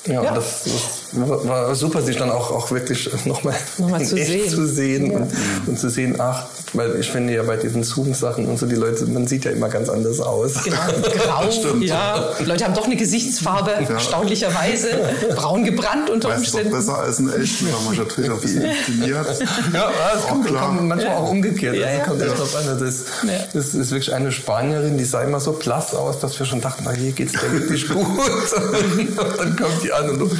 [0.07, 0.35] Ja, ja.
[0.35, 4.48] Das, das, war super, sich dann auch, auch wirklich nochmal noch zu, sehen.
[4.48, 5.18] zu sehen ja.
[5.18, 5.33] und,
[5.66, 9.05] und, zu sehen, ach, weil ich finde ja bei diesen Zoom-Sachen und so, die Leute,
[9.07, 10.64] man sieht ja immer ganz anders aus.
[10.64, 10.77] Genau,
[11.25, 12.31] grau, ja.
[12.40, 13.90] Die Leute haben doch eine Gesichtsfarbe, ja.
[13.90, 14.88] erstaunlicherweise,
[15.35, 16.70] braun gebrannt unter weißt Umständen.
[16.70, 19.27] Doch besser als ein echten, weil man natürlich auch wie inszeniert.
[19.72, 21.77] Ja, es kommt, kommt, manchmal auch umgekehrt.
[21.77, 22.29] Ja, also kommt ja.
[22.29, 22.79] drauf an.
[22.79, 23.05] Das,
[23.53, 26.85] das ist wirklich eine Spanierin, die sah immer so blass aus, dass wir schon dachten,
[26.85, 27.96] na, hier geht's dir wirklich gut.
[28.07, 30.33] und dann kommt die an und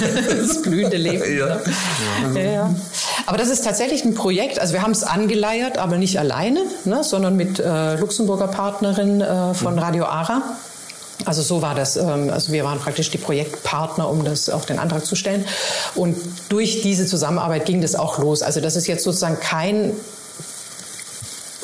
[0.46, 1.38] das blühende Leben.
[1.38, 1.60] Ja.
[2.34, 2.40] Ja.
[2.40, 2.74] Ja,
[3.26, 4.60] aber das ist tatsächlich ein Projekt.
[4.60, 9.54] Also wir haben es angeleiert, aber nicht alleine, ne, sondern mit äh, Luxemburger Partnerin äh,
[9.54, 10.42] von Radio Ara.
[11.24, 11.96] Also so war das.
[11.96, 15.44] Ähm, also wir waren praktisch die Projektpartner, um das auf den Antrag zu stellen.
[15.94, 16.16] Und
[16.48, 18.42] durch diese Zusammenarbeit ging das auch los.
[18.42, 19.92] Also das ist jetzt sozusagen kein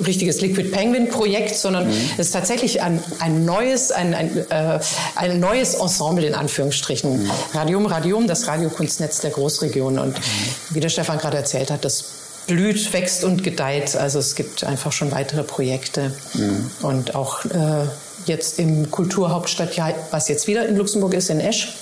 [0.05, 2.11] richtiges Liquid Penguin Projekt, sondern mhm.
[2.19, 4.81] es ist tatsächlich ein, ein neues, ein, ein, äh,
[5.15, 7.23] ein neues Ensemble in Anführungsstrichen.
[7.25, 7.31] Mhm.
[7.55, 9.99] Radium Radium, das Radiokunstnetz der Großregion.
[9.99, 10.23] Und mhm.
[10.71, 12.05] wie der Stefan gerade erzählt hat, das
[12.47, 13.97] blüht, wächst und gedeiht.
[13.97, 16.13] Also es gibt einfach schon weitere Projekte.
[16.35, 16.71] Mhm.
[16.83, 17.87] Und auch äh,
[18.27, 19.71] jetzt im Kulturhauptstadt,
[20.11, 21.75] was jetzt wieder in Luxemburg ist, in Esch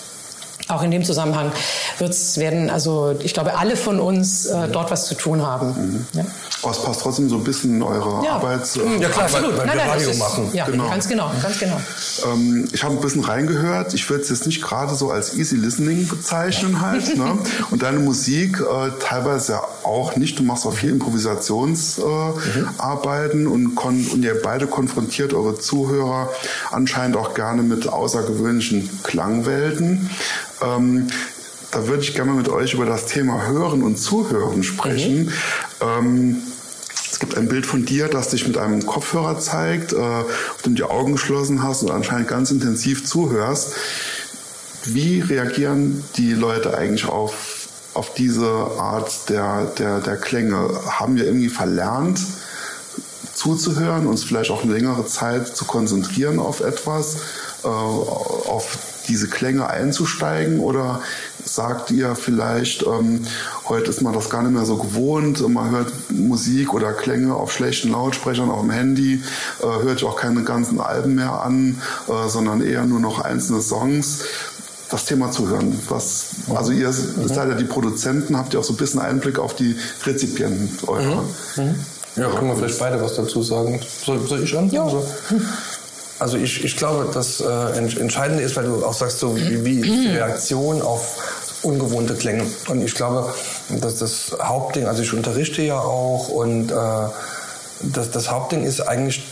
[0.69, 1.53] auch in dem Zusammenhang
[1.99, 5.69] wird's werden, also ich glaube, alle von uns äh, dort was zu tun haben.
[5.69, 6.07] Mhm.
[6.15, 6.25] Ja.
[6.63, 8.37] Aber es passt trotzdem so ein bisschen in eure ja.
[8.37, 8.63] Arbeit.
[8.77, 9.51] Äh, ja klar, Absolut.
[9.51, 10.49] weil, weil nein, wir nein, Radio ist, machen.
[10.55, 10.89] Ja, genau.
[10.89, 11.79] ganz genau, ganz genau.
[12.25, 13.93] Ähm, ich habe ein bisschen reingehört.
[13.93, 17.15] Ich würde es jetzt nicht gerade so als Easy Listening bezeichnen halt.
[17.17, 17.37] ne?
[17.71, 20.39] Und deine Musik äh, teilweise ja auch nicht.
[20.39, 23.53] Du machst auch viel Improvisationsarbeiten äh, mhm.
[23.53, 23.77] und,
[24.13, 26.31] und ihr beide konfrontiert eure Zuhörer
[26.71, 30.11] anscheinend auch gerne mit außergewöhnlichen Klangwelten.
[30.65, 31.09] Ähm,
[31.71, 35.25] da würde ich gerne mit euch über das Thema Hören und Zuhören sprechen.
[35.25, 35.33] Mhm.
[35.81, 36.43] Ähm,
[37.11, 40.75] es gibt ein Bild von dir, das dich mit einem Kopfhörer zeigt, äh, auf dem
[40.75, 43.75] du die Augen geschlossen hast und anscheinend ganz intensiv zuhörst.
[44.85, 50.71] Wie reagieren die Leute eigentlich auf, auf diese Art der, der, der Klänge?
[50.91, 52.21] Haben wir irgendwie verlernt,
[53.33, 57.17] zuzuhören, uns vielleicht auch eine längere Zeit zu konzentrieren auf etwas,
[57.65, 58.77] äh, auf
[59.09, 61.01] diese Klänge einzusteigen oder
[61.45, 63.27] sagt ihr vielleicht, ähm,
[63.69, 67.53] heute ist man das gar nicht mehr so gewohnt, man hört Musik oder Klänge auf
[67.53, 69.23] schlechten Lautsprechern auf dem Handy,
[69.61, 74.25] äh, hört auch keine ganzen Alben mehr an, äh, sondern eher nur noch einzelne Songs.
[74.91, 75.77] das Thema Zuhören.
[75.89, 77.27] Was, also ihr mhm.
[77.27, 81.23] seid ja die Produzenten, habt ihr auch so ein bisschen Einblick auf die Rezipienten eurer.
[81.57, 81.65] Mhm.
[81.65, 81.75] Mhm.
[82.17, 83.81] Ja, können wir vielleicht beide was dazu sagen.
[84.05, 84.73] Soll, soll ich anfangen?
[84.73, 85.03] Ja.
[86.19, 89.81] Also, ich, ich glaube, das äh, Entscheidende ist, weil du auch sagst, so wie, wie
[89.81, 92.45] ist die Reaktion auf ungewohnte Klänge.
[92.69, 93.35] Und ich glaube,
[93.69, 96.75] dass das Hauptding, also ich unterrichte ja auch und äh,
[97.83, 99.27] das, das Hauptding ist eigentlich,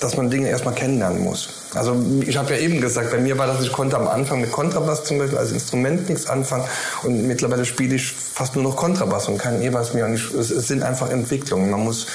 [0.00, 1.48] dass man Dinge erstmal kennenlernen muss.
[1.74, 4.52] Also ich habe ja eben gesagt, bei mir war das, ich konnte am Anfang mit
[4.52, 6.64] Kontrabass zum Beispiel als Instrument nichts anfangen
[7.02, 10.06] und mittlerweile spiele ich fast nur noch Kontrabass und keinen E-Bass mehr.
[10.06, 11.70] Und ich, es, es sind einfach Entwicklungen.
[11.70, 12.06] Man muss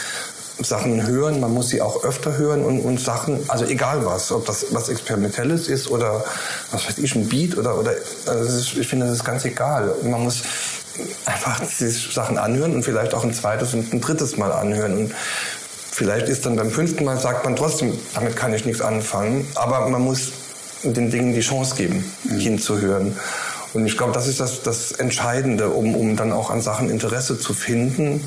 [0.63, 4.45] Sachen hören, man muss sie auch öfter hören und, und Sachen, also egal was, ob
[4.45, 6.23] das was Experimentelles ist oder
[6.71, 7.91] was weiß ich, ein Beat oder, oder
[8.25, 9.93] also ist, ich finde, das ist ganz egal.
[10.03, 10.43] Man muss
[11.25, 14.97] einfach diese Sachen anhören und vielleicht auch ein zweites und ein drittes Mal anhören.
[14.97, 15.15] Und
[15.91, 19.87] vielleicht ist dann beim fünften Mal, sagt man trotzdem, damit kann ich nichts anfangen, aber
[19.89, 20.31] man muss
[20.83, 22.39] den Dingen die Chance geben, mhm.
[22.39, 23.17] hinzuhören.
[23.73, 27.39] Und ich glaube, das ist das, das Entscheidende, um, um dann auch an Sachen Interesse
[27.39, 28.21] zu finden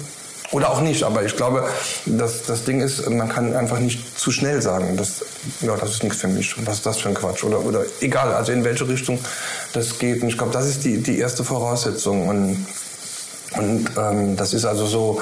[0.55, 1.65] oder auch nicht, aber ich glaube,
[2.07, 5.25] das, das Ding ist, man kann einfach nicht zu schnell sagen, das,
[5.61, 8.33] ja, das ist nichts für mich, was ist das für ein Quatsch oder, oder egal,
[8.33, 9.19] also in welche Richtung
[9.73, 10.23] das geht.
[10.23, 12.67] Und ich glaube, das ist die, die erste Voraussetzung und,
[13.57, 15.21] und ähm, das ist also so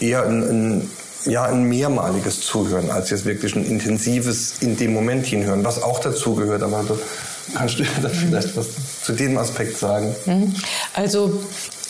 [0.00, 0.90] eher ein, ein
[1.24, 6.00] ja, ein mehrmaliges Zuhören, als jetzt wirklich ein intensives in dem Moment hinhören, was auch
[6.00, 6.64] dazu gehört.
[6.64, 6.98] Aber du
[7.54, 8.66] kannst du vielleicht was
[9.04, 10.12] zu dem Aspekt sagen?
[10.26, 10.52] Mhm.
[10.94, 11.40] Also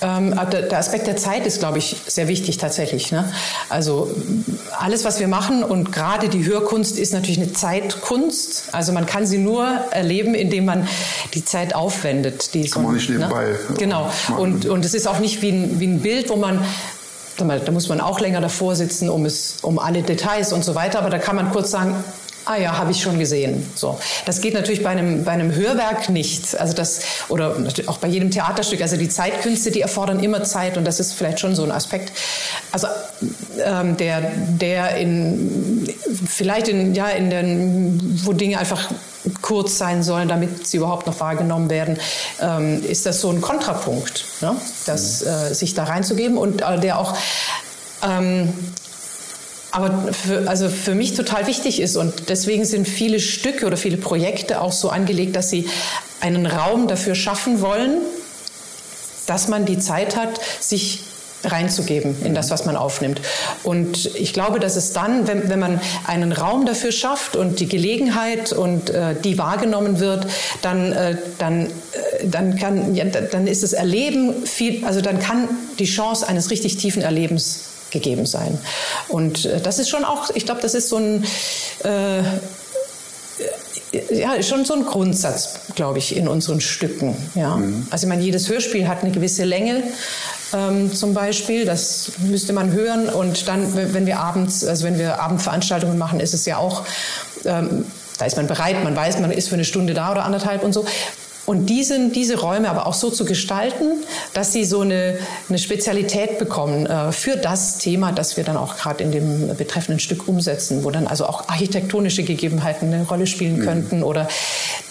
[0.02, 3.12] ähm, der Aspekt der Zeit ist, glaube ich, sehr wichtig tatsächlich.
[3.12, 3.32] Ne?
[3.68, 4.10] Also
[4.78, 8.64] alles, was wir machen und gerade die Hörkunst ist natürlich eine Zeitkunst.
[8.72, 10.88] Also man kann sie nur erleben, indem man
[11.34, 12.54] die Zeit aufwendet.
[12.54, 13.50] Die kann man nicht nebenbei.
[13.68, 13.76] Ne?
[13.78, 14.10] Genau.
[14.36, 16.64] Und, und es ist auch nicht wie ein, wie ein Bild, wo man
[17.36, 20.98] da muss man auch länger davor sitzen, um, es, um alle Details und so weiter.
[20.98, 22.04] Aber da kann man kurz sagen,
[22.44, 23.70] Ah ja, habe ich schon gesehen.
[23.74, 26.58] So, das geht natürlich bei einem, bei einem Hörwerk nicht.
[26.58, 28.82] Also das oder auch bei jedem Theaterstück.
[28.82, 32.12] Also die Zeitkünste, die erfordern immer Zeit und das ist vielleicht schon so ein Aspekt.
[32.72, 32.88] Also
[33.64, 35.88] ähm, der, der in
[36.26, 38.90] vielleicht in ja in den, wo Dinge einfach
[39.40, 41.98] kurz sein sollen, damit sie überhaupt noch wahrgenommen werden,
[42.40, 44.56] ähm, ist das so ein Kontrapunkt, ne?
[44.86, 47.16] das äh, sich da reinzugeben und äh, der auch
[48.02, 48.52] ähm,
[49.72, 51.96] aber für, also für mich total wichtig ist.
[51.96, 55.68] Und deswegen sind viele Stücke oder viele Projekte auch so angelegt, dass sie
[56.20, 57.98] einen Raum dafür schaffen wollen,
[59.26, 61.00] dass man die Zeit hat, sich
[61.44, 63.20] reinzugeben in das, was man aufnimmt.
[63.64, 67.66] Und ich glaube, dass es dann, wenn, wenn man einen Raum dafür schafft und die
[67.66, 70.26] Gelegenheit und äh, die wahrgenommen wird,
[70.60, 71.70] dann, äh, dann, äh,
[72.24, 75.48] dann, kann, ja, dann ist das Erleben viel, also dann kann
[75.80, 78.58] die Chance eines richtig tiefen Erlebens gegeben sein.
[79.08, 81.24] Und äh, das ist schon auch, ich glaube, das ist so ein,
[81.84, 82.22] äh,
[84.10, 87.16] ja, schon so ein Grundsatz, glaube ich, in unseren Stücken.
[87.34, 87.56] Ja.
[87.56, 87.86] Mhm.
[87.90, 89.82] Also ich meine, jedes Hörspiel hat eine gewisse Länge.
[90.54, 95.20] Ähm, zum Beispiel, das müsste man hören und dann, wenn wir abends, also wenn wir
[95.20, 96.84] Abendveranstaltungen machen, ist es ja auch,
[97.44, 97.86] ähm,
[98.18, 100.72] da ist man bereit, man weiß, man ist für eine Stunde da oder anderthalb und
[100.72, 100.84] so.
[101.44, 106.38] Und diese, diese Räume aber auch so zu gestalten, dass sie so eine, eine Spezialität
[106.38, 110.84] bekommen äh, für das Thema, das wir dann auch gerade in dem betreffenden Stück umsetzen,
[110.84, 113.64] wo dann also auch architektonische Gegebenheiten eine Rolle spielen mhm.
[113.64, 114.28] könnten oder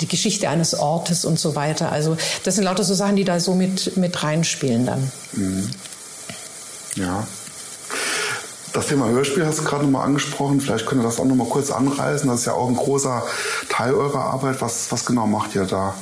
[0.01, 1.91] die Geschichte eines Ortes und so weiter.
[1.91, 5.11] Also das sind lauter so Sachen, die da so mit, mit reinspielen dann.
[5.31, 5.69] Mhm.
[6.95, 7.25] Ja,
[8.73, 10.61] das Thema Hörspiel hast du gerade nochmal angesprochen.
[10.61, 12.29] Vielleicht könnt ihr das auch nochmal kurz anreißen.
[12.29, 13.23] Das ist ja auch ein großer
[13.69, 14.61] Teil eurer Arbeit.
[14.61, 15.93] Was, was genau macht ihr da?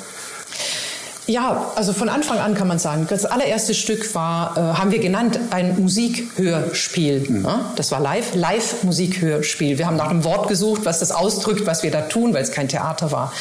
[1.30, 4.98] Ja, also von Anfang an kann man sagen, das allererste Stück war, äh, haben wir
[4.98, 7.20] genannt, ein Musikhörspiel.
[7.30, 7.46] Mhm.
[7.46, 9.78] Ja, das war live, Live-Musikhörspiel.
[9.78, 12.52] Wir haben nach einem Wort gesucht, was das ausdrückt, was wir da tun, weil es
[12.52, 13.32] kein Theater war.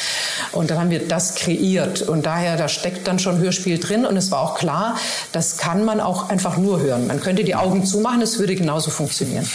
[0.53, 2.03] Und dann haben wir das kreiert.
[2.03, 4.05] Und daher, da steckt dann schon Hörspiel drin.
[4.05, 4.99] Und es war auch klar,
[5.33, 7.07] das kann man auch einfach nur hören.
[7.07, 9.49] Man könnte die Augen zumachen, es würde genauso funktionieren.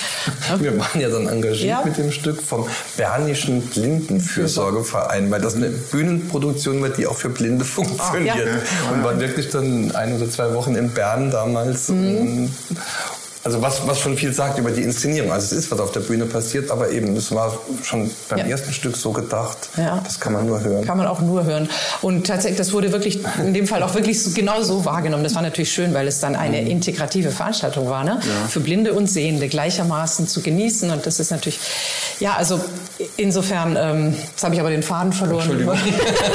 [0.50, 0.60] Ja?
[0.60, 1.82] Wir waren ja dann engagiert ja.
[1.86, 2.66] mit dem Stück vom
[2.98, 8.22] Bernischen Blindenfürsorgeverein, weil das eine Bühnenproduktion war, die auch für Blinde funktioniert.
[8.22, 8.36] Ah Ja.
[8.92, 11.90] Und waren wirklich dann ein oder zwei Wochen in Bern damals.
[11.90, 12.52] Mhm.
[13.46, 15.34] Also was, was schon viel sagt über die Inszenierung.
[15.34, 18.46] Also es ist was auf der Bühne passiert, aber eben, es war schon beim ja.
[18.46, 19.58] ersten Stück so gedacht.
[19.76, 20.00] Ja.
[20.02, 20.86] Das kann man nur hören.
[20.86, 21.68] Kann man auch nur hören.
[22.02, 25.26] Und tatsächlich, das wurde wirklich in dem Fall auch wirklich so, genau so wahrgenommen.
[25.26, 26.68] Das war natürlich schön, weil es dann eine mhm.
[26.68, 28.22] integrative Veranstaltung war, ne?
[28.22, 28.48] Ja.
[28.48, 30.90] Für Blinde und Sehende gleichermaßen zu genießen.
[30.90, 31.60] Und das ist natürlich,
[32.22, 32.62] ja, also
[33.18, 35.50] insofern, ähm, jetzt habe ich aber den Faden verloren.
[35.50, 35.78] Entschuldigung.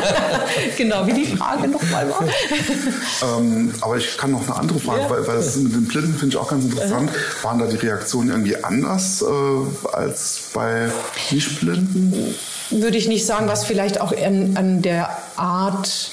[0.76, 2.22] genau, wie die Frage nochmal war.
[3.38, 6.34] ähm, aber ich kann noch eine andere Frage, weil, weil das mit den Blinden finde
[6.34, 7.10] ich auch ganz interessant stand.
[7.42, 10.90] Waren da die Reaktionen irgendwie anders äh, als bei
[11.30, 12.34] Nichtblinden?
[12.70, 16.12] Würde ich nicht sagen, was vielleicht auch an, an der Art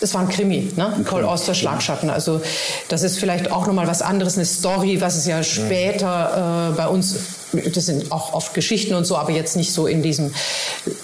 [0.00, 0.88] es war ein Krimi, ne?
[0.92, 1.02] Okay.
[1.04, 2.10] Paul Auster Schlagschatten.
[2.10, 2.42] Also
[2.88, 6.88] das ist vielleicht auch nochmal was anderes, eine Story, was es ja später äh, bei
[6.88, 7.16] uns,
[7.52, 10.34] das sind auch oft Geschichten und so, aber jetzt nicht so in diesem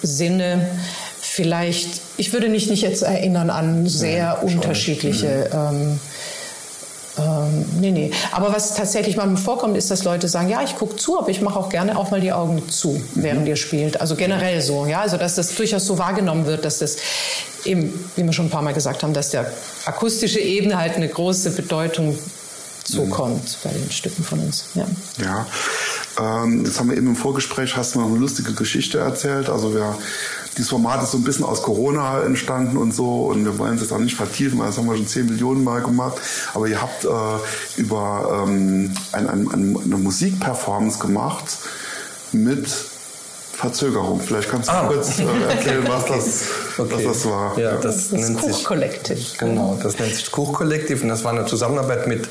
[0.02, 0.68] Sinne.
[1.18, 5.98] Vielleicht, ich würde mich nicht jetzt erinnern an sehr ja, unterschiedliche ähm,
[7.20, 8.10] ähm, nee, nee.
[8.32, 11.40] Aber was tatsächlich manchmal vorkommt, ist, dass Leute sagen, ja, ich gucke zu, aber ich
[11.40, 13.46] mache auch gerne auch mal die Augen zu, während mhm.
[13.48, 14.00] ihr spielt.
[14.00, 15.00] Also generell so, ja.
[15.00, 16.96] Also dass das durchaus so wahrgenommen wird, dass das
[17.64, 19.50] eben, wie wir schon ein paar Mal gesagt haben, dass der
[19.84, 22.18] akustische Ebene halt eine große Bedeutung
[22.84, 23.68] zukommt mhm.
[23.68, 24.64] bei den Stücken von uns.
[24.74, 24.86] Ja.
[25.22, 25.46] ja.
[26.18, 29.48] Ähm, jetzt haben wir eben im Vorgespräch, hast du noch eine lustige Geschichte erzählt.
[29.48, 29.96] Also wir
[30.56, 33.82] dieses Format ist so ein bisschen aus Corona entstanden und so und wir wollen es
[33.82, 36.20] jetzt auch nicht vertiefen, weil das haben wir schon 10 Millionen Mal gemacht.
[36.54, 37.08] Aber ihr habt äh,
[37.80, 41.58] über ähm, ein, ein, eine Musikperformance gemacht
[42.32, 42.68] mit
[43.60, 44.20] Verzögerung.
[44.20, 44.86] Vielleicht kannst du ah.
[44.86, 46.42] kurz äh, erzählen, was das,
[46.78, 46.90] okay.
[46.94, 47.58] was das war.
[47.58, 49.38] Ja, das, das nennt sich Kochkollektiv.
[49.38, 52.26] Genau, das nennt sich Kochkollektiv und das war eine Zusammenarbeit mit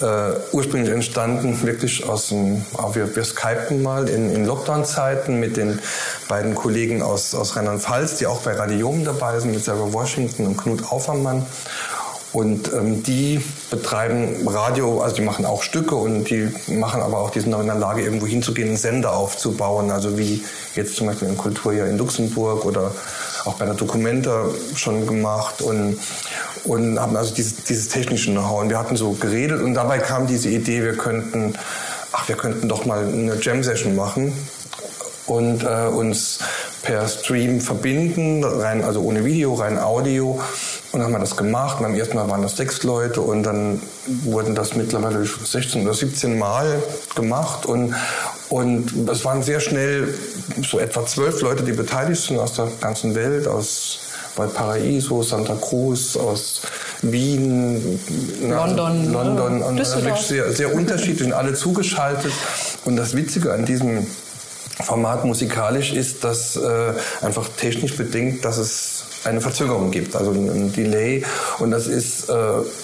[0.00, 5.78] äh, ursprünglich entstanden wirklich aus dem, wir, wir skypen mal in, in Lockdown-Zeiten mit den
[6.28, 10.56] beiden Kollegen aus, aus Rheinland-Pfalz, die auch bei Radiom dabei sind, mit Sarah Washington und
[10.56, 11.46] Knut Aufermann.
[12.36, 17.30] Und ähm, die betreiben Radio, also die machen auch Stücke und die machen aber auch,
[17.30, 19.90] die sind auch in der Lage, irgendwo hinzugehen, einen Sender aufzubauen.
[19.90, 20.44] Also wie
[20.74, 22.92] jetzt zum Beispiel in Kulturjahr in Luxemburg oder
[23.46, 25.98] auch bei der Documenta schon gemacht und,
[26.64, 28.60] und haben also dieses, dieses technische Know-how.
[28.60, 31.54] Und wir hatten so geredet und dabei kam diese Idee, wir könnten,
[32.12, 34.34] ach, wir könnten doch mal eine Jam-Session machen
[35.26, 36.40] und äh, uns
[36.82, 40.38] per Stream verbinden, rein, also ohne Video, rein Audio
[40.96, 41.76] und dann haben wir das gemacht.
[41.80, 43.82] beim ersten Mal waren das sechs Leute und dann
[44.24, 46.82] wurden das mittlerweile 16 oder 17 Mal
[47.14, 47.66] gemacht.
[47.66, 47.94] Und,
[48.48, 50.14] und es waren sehr schnell
[50.66, 53.98] so etwa zwölf Leute, die beteiligt sind aus der ganzen Welt, aus
[54.36, 56.62] Valparaiso, Santa Cruz, aus
[57.02, 58.00] Wien,
[58.48, 62.32] London, London und sehr, sehr unterschiedlich und alle zugeschaltet.
[62.86, 64.06] Und das Witzige an diesem
[64.82, 70.72] Format musikalisch ist, dass äh, einfach technisch bedingt, dass es eine Verzögerung gibt, also ein
[70.72, 71.24] Delay.
[71.58, 72.34] Und das ist äh,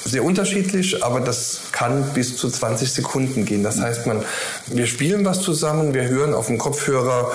[0.05, 3.63] sehr unterschiedlich, aber das kann bis zu 20 Sekunden gehen.
[3.63, 4.25] Das heißt, man,
[4.67, 7.31] wir spielen was zusammen, wir hören auf dem Kopfhörer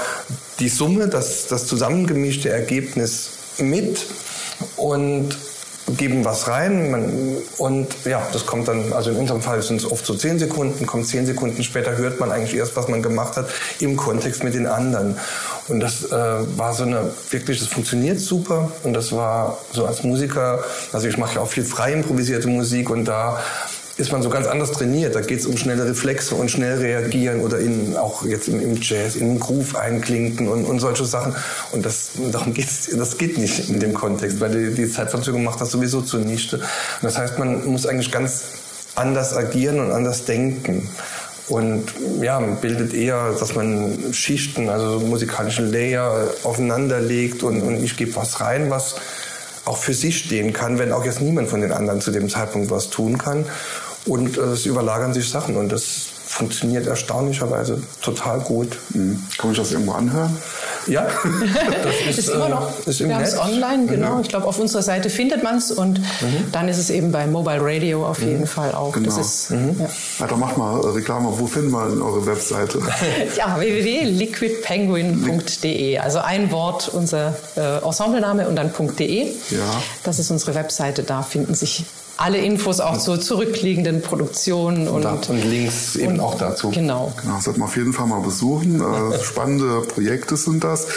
[0.59, 4.05] die Summe, das, das zusammengemischte Ergebnis mit
[4.75, 5.35] und
[5.95, 9.89] geben was rein man, und ja, das kommt dann, also in unserem Fall sind es
[9.89, 13.37] oft so zehn Sekunden, kommt zehn Sekunden später, hört man eigentlich erst, was man gemacht
[13.37, 13.47] hat,
[13.79, 15.17] im Kontext mit den anderen.
[15.69, 20.03] Und das äh, war so eine, wirklich, das funktioniert super und das war so als
[20.03, 23.39] Musiker, also ich mache ja auch viel frei improvisierte Musik und da
[23.97, 25.15] ist man so ganz anders trainiert.
[25.15, 28.79] Da geht es um schnelle Reflexe und schnell reagieren oder in, auch jetzt im, im
[28.79, 31.35] Jazz, in den Groove einklinken und, und solche Sachen.
[31.71, 35.59] Und das, darum geht's, das geht nicht in dem Kontext, weil die, die Zeitverzögerung macht
[35.61, 36.57] das sowieso zunichte.
[36.57, 38.43] Und das heißt, man muss eigentlich ganz
[38.95, 40.89] anders agieren und anders denken.
[41.47, 41.85] Und
[42.21, 48.15] ja, bildet eher, dass man Schichten, also musikalische Layer aufeinander legt und, und ich gebe
[48.15, 48.95] was rein, was
[49.63, 52.69] auch für sich stehen kann, wenn auch jetzt niemand von den anderen zu dem Zeitpunkt
[52.69, 53.45] was tun kann
[54.07, 58.77] und äh, es überlagern sich Sachen und das funktioniert erstaunlicherweise total gut.
[58.93, 59.23] Mhm.
[59.37, 60.35] Kann ich das irgendwo anhören?
[60.85, 61.07] Ja,
[61.83, 62.69] das ist, ist immer noch.
[62.85, 64.15] Äh, ist im wir haben es online, genau.
[64.15, 64.21] Mhm.
[64.21, 66.51] Ich glaube, auf unserer Seite findet man es und mhm.
[66.51, 68.47] dann ist es eben bei Mobile Radio auf jeden mhm.
[68.47, 68.91] Fall auch.
[68.91, 69.07] Genau.
[69.07, 69.77] Das ist, mhm.
[69.79, 69.87] ja.
[70.19, 70.27] ja.
[70.27, 71.29] dann macht mal Reklame.
[71.31, 72.81] Wo finden wir eure Webseite?
[73.37, 75.99] ja, www.liquidpenguin.de.
[75.99, 79.31] Also ein Wort, unser äh, Ensemblename und dann .de.
[79.49, 79.81] Ja.
[80.03, 81.03] Das ist unsere Webseite.
[81.03, 81.85] Da finden sich
[82.17, 86.71] alle Infos auch zur zurückliegenden Produktionen und, und, und Links eben und, auch dazu.
[86.71, 87.13] Genau.
[87.21, 87.35] genau.
[87.35, 88.81] Das sollte man auf jeden Fall mal besuchen.
[88.81, 90.87] Äh, spannende Projekte sind das.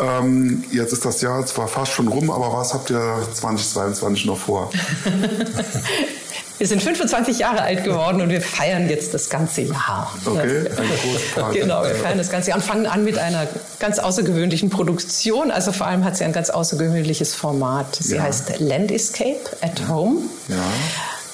[0.00, 4.38] Ähm, jetzt ist das Jahr zwar fast schon rum, aber was habt ihr 2022 noch
[4.38, 4.70] vor?
[6.58, 10.12] Wir sind 25 Jahre alt geworden und wir feiern jetzt das ganze Jahr.
[10.24, 10.64] Okay,
[11.52, 13.46] Genau, wir feiern das ganze Jahr und fangen an mit einer
[13.80, 15.50] ganz außergewöhnlichen Produktion.
[15.50, 17.96] Also vor allem hat sie ein ganz außergewöhnliches Format.
[17.96, 18.22] Sie ja.
[18.22, 20.20] heißt Land Escape at Home.
[20.48, 20.56] Ja.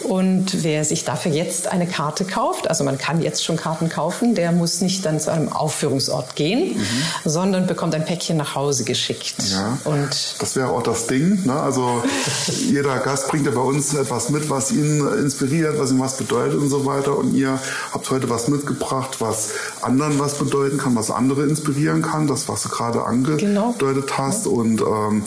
[0.02, 4.34] Und wer sich dafür jetzt eine Karte kauft, also man kann jetzt schon Karten kaufen,
[4.34, 6.84] der muss nicht dann zu einem Aufführungsort gehen, mhm.
[7.24, 9.34] sondern bekommt ein Päckchen nach Hause geschickt.
[9.50, 11.44] Ja, und das wäre auch das Ding.
[11.44, 11.52] Ne?
[11.52, 12.02] Also
[12.70, 16.58] jeder Gast bringt ja bei uns etwas mit, was ihn inspiriert, was ihm was bedeutet
[16.58, 17.16] und so weiter.
[17.16, 17.58] Und ihr
[17.92, 19.50] habt heute was mitgebracht, was
[19.82, 23.74] anderen was bedeuten kann, was andere inspirieren kann, das, was du gerade angedeutet genau.
[24.16, 24.46] hast.
[24.46, 25.24] Und ähm,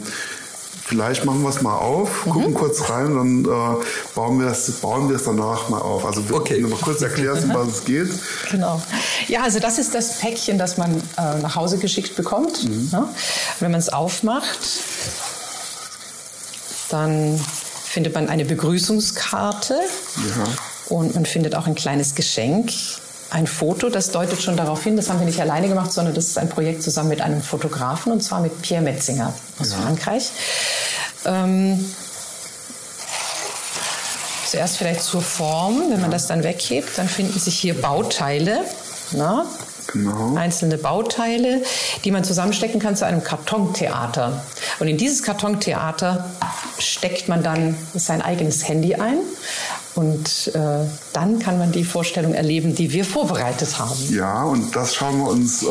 [0.94, 2.54] vielleicht machen wir es mal auf, gucken mhm.
[2.54, 3.84] kurz rein, dann äh,
[4.14, 6.06] bauen wir es bauen wir es danach mal auf.
[6.06, 6.56] Also okay.
[6.56, 8.10] wenn du mal kurz erklärst, um was es geht.
[8.52, 8.80] Genau.
[9.28, 12.64] Ja, also das ist das Päckchen, das man äh, nach Hause geschickt bekommt.
[12.64, 12.90] Mhm.
[12.92, 13.10] Ja?
[13.60, 14.60] Wenn man es aufmacht,
[16.90, 17.40] dann
[17.84, 20.96] findet man eine Begrüßungskarte ja.
[20.96, 22.72] und man findet auch ein kleines Geschenk
[23.34, 26.28] ein Foto, das deutet schon darauf hin, das haben wir nicht alleine gemacht, sondern das
[26.28, 29.78] ist ein Projekt zusammen mit einem Fotografen und zwar mit Pierre Metzinger aus ja.
[29.78, 30.30] Frankreich.
[31.26, 31.84] Ähm,
[34.46, 38.60] zuerst vielleicht zur Form, wenn man das dann weghebt, dann finden sich hier Bauteile.
[39.14, 39.48] Na?
[39.92, 40.36] Genau.
[40.36, 41.64] Einzelne Bauteile,
[42.06, 44.44] die man zusammenstecken kann zu einem Kartontheater.
[44.80, 46.30] Und in dieses Kartontheater
[46.78, 49.18] steckt man dann sein eigenes Handy ein
[49.96, 54.00] und äh, dann kann man die Vorstellung erleben, die wir vorbereitet haben.
[54.10, 55.68] Ja, und das schauen wir uns äh,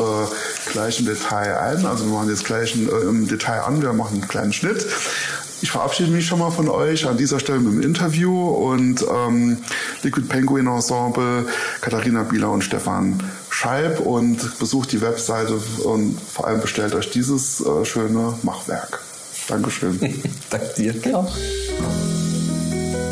[0.71, 1.85] gleich im Detail ein.
[1.85, 4.85] Also wir machen jetzt gleich ein, äh, im Detail an, wir machen einen kleinen Schnitt.
[5.61, 9.59] Ich verabschiede mich schon mal von euch an dieser Stelle mit dem Interview und ähm,
[10.01, 11.45] Liquid Penguin Ensemble,
[11.79, 15.53] Katharina Bieler und Stefan Scheib und besucht die Webseite
[15.83, 19.01] und vor allem bestellt euch dieses äh, schöne Machwerk.
[19.47, 19.99] Dankeschön.
[20.49, 20.93] Danke dir.
[20.93, 21.31] Genau.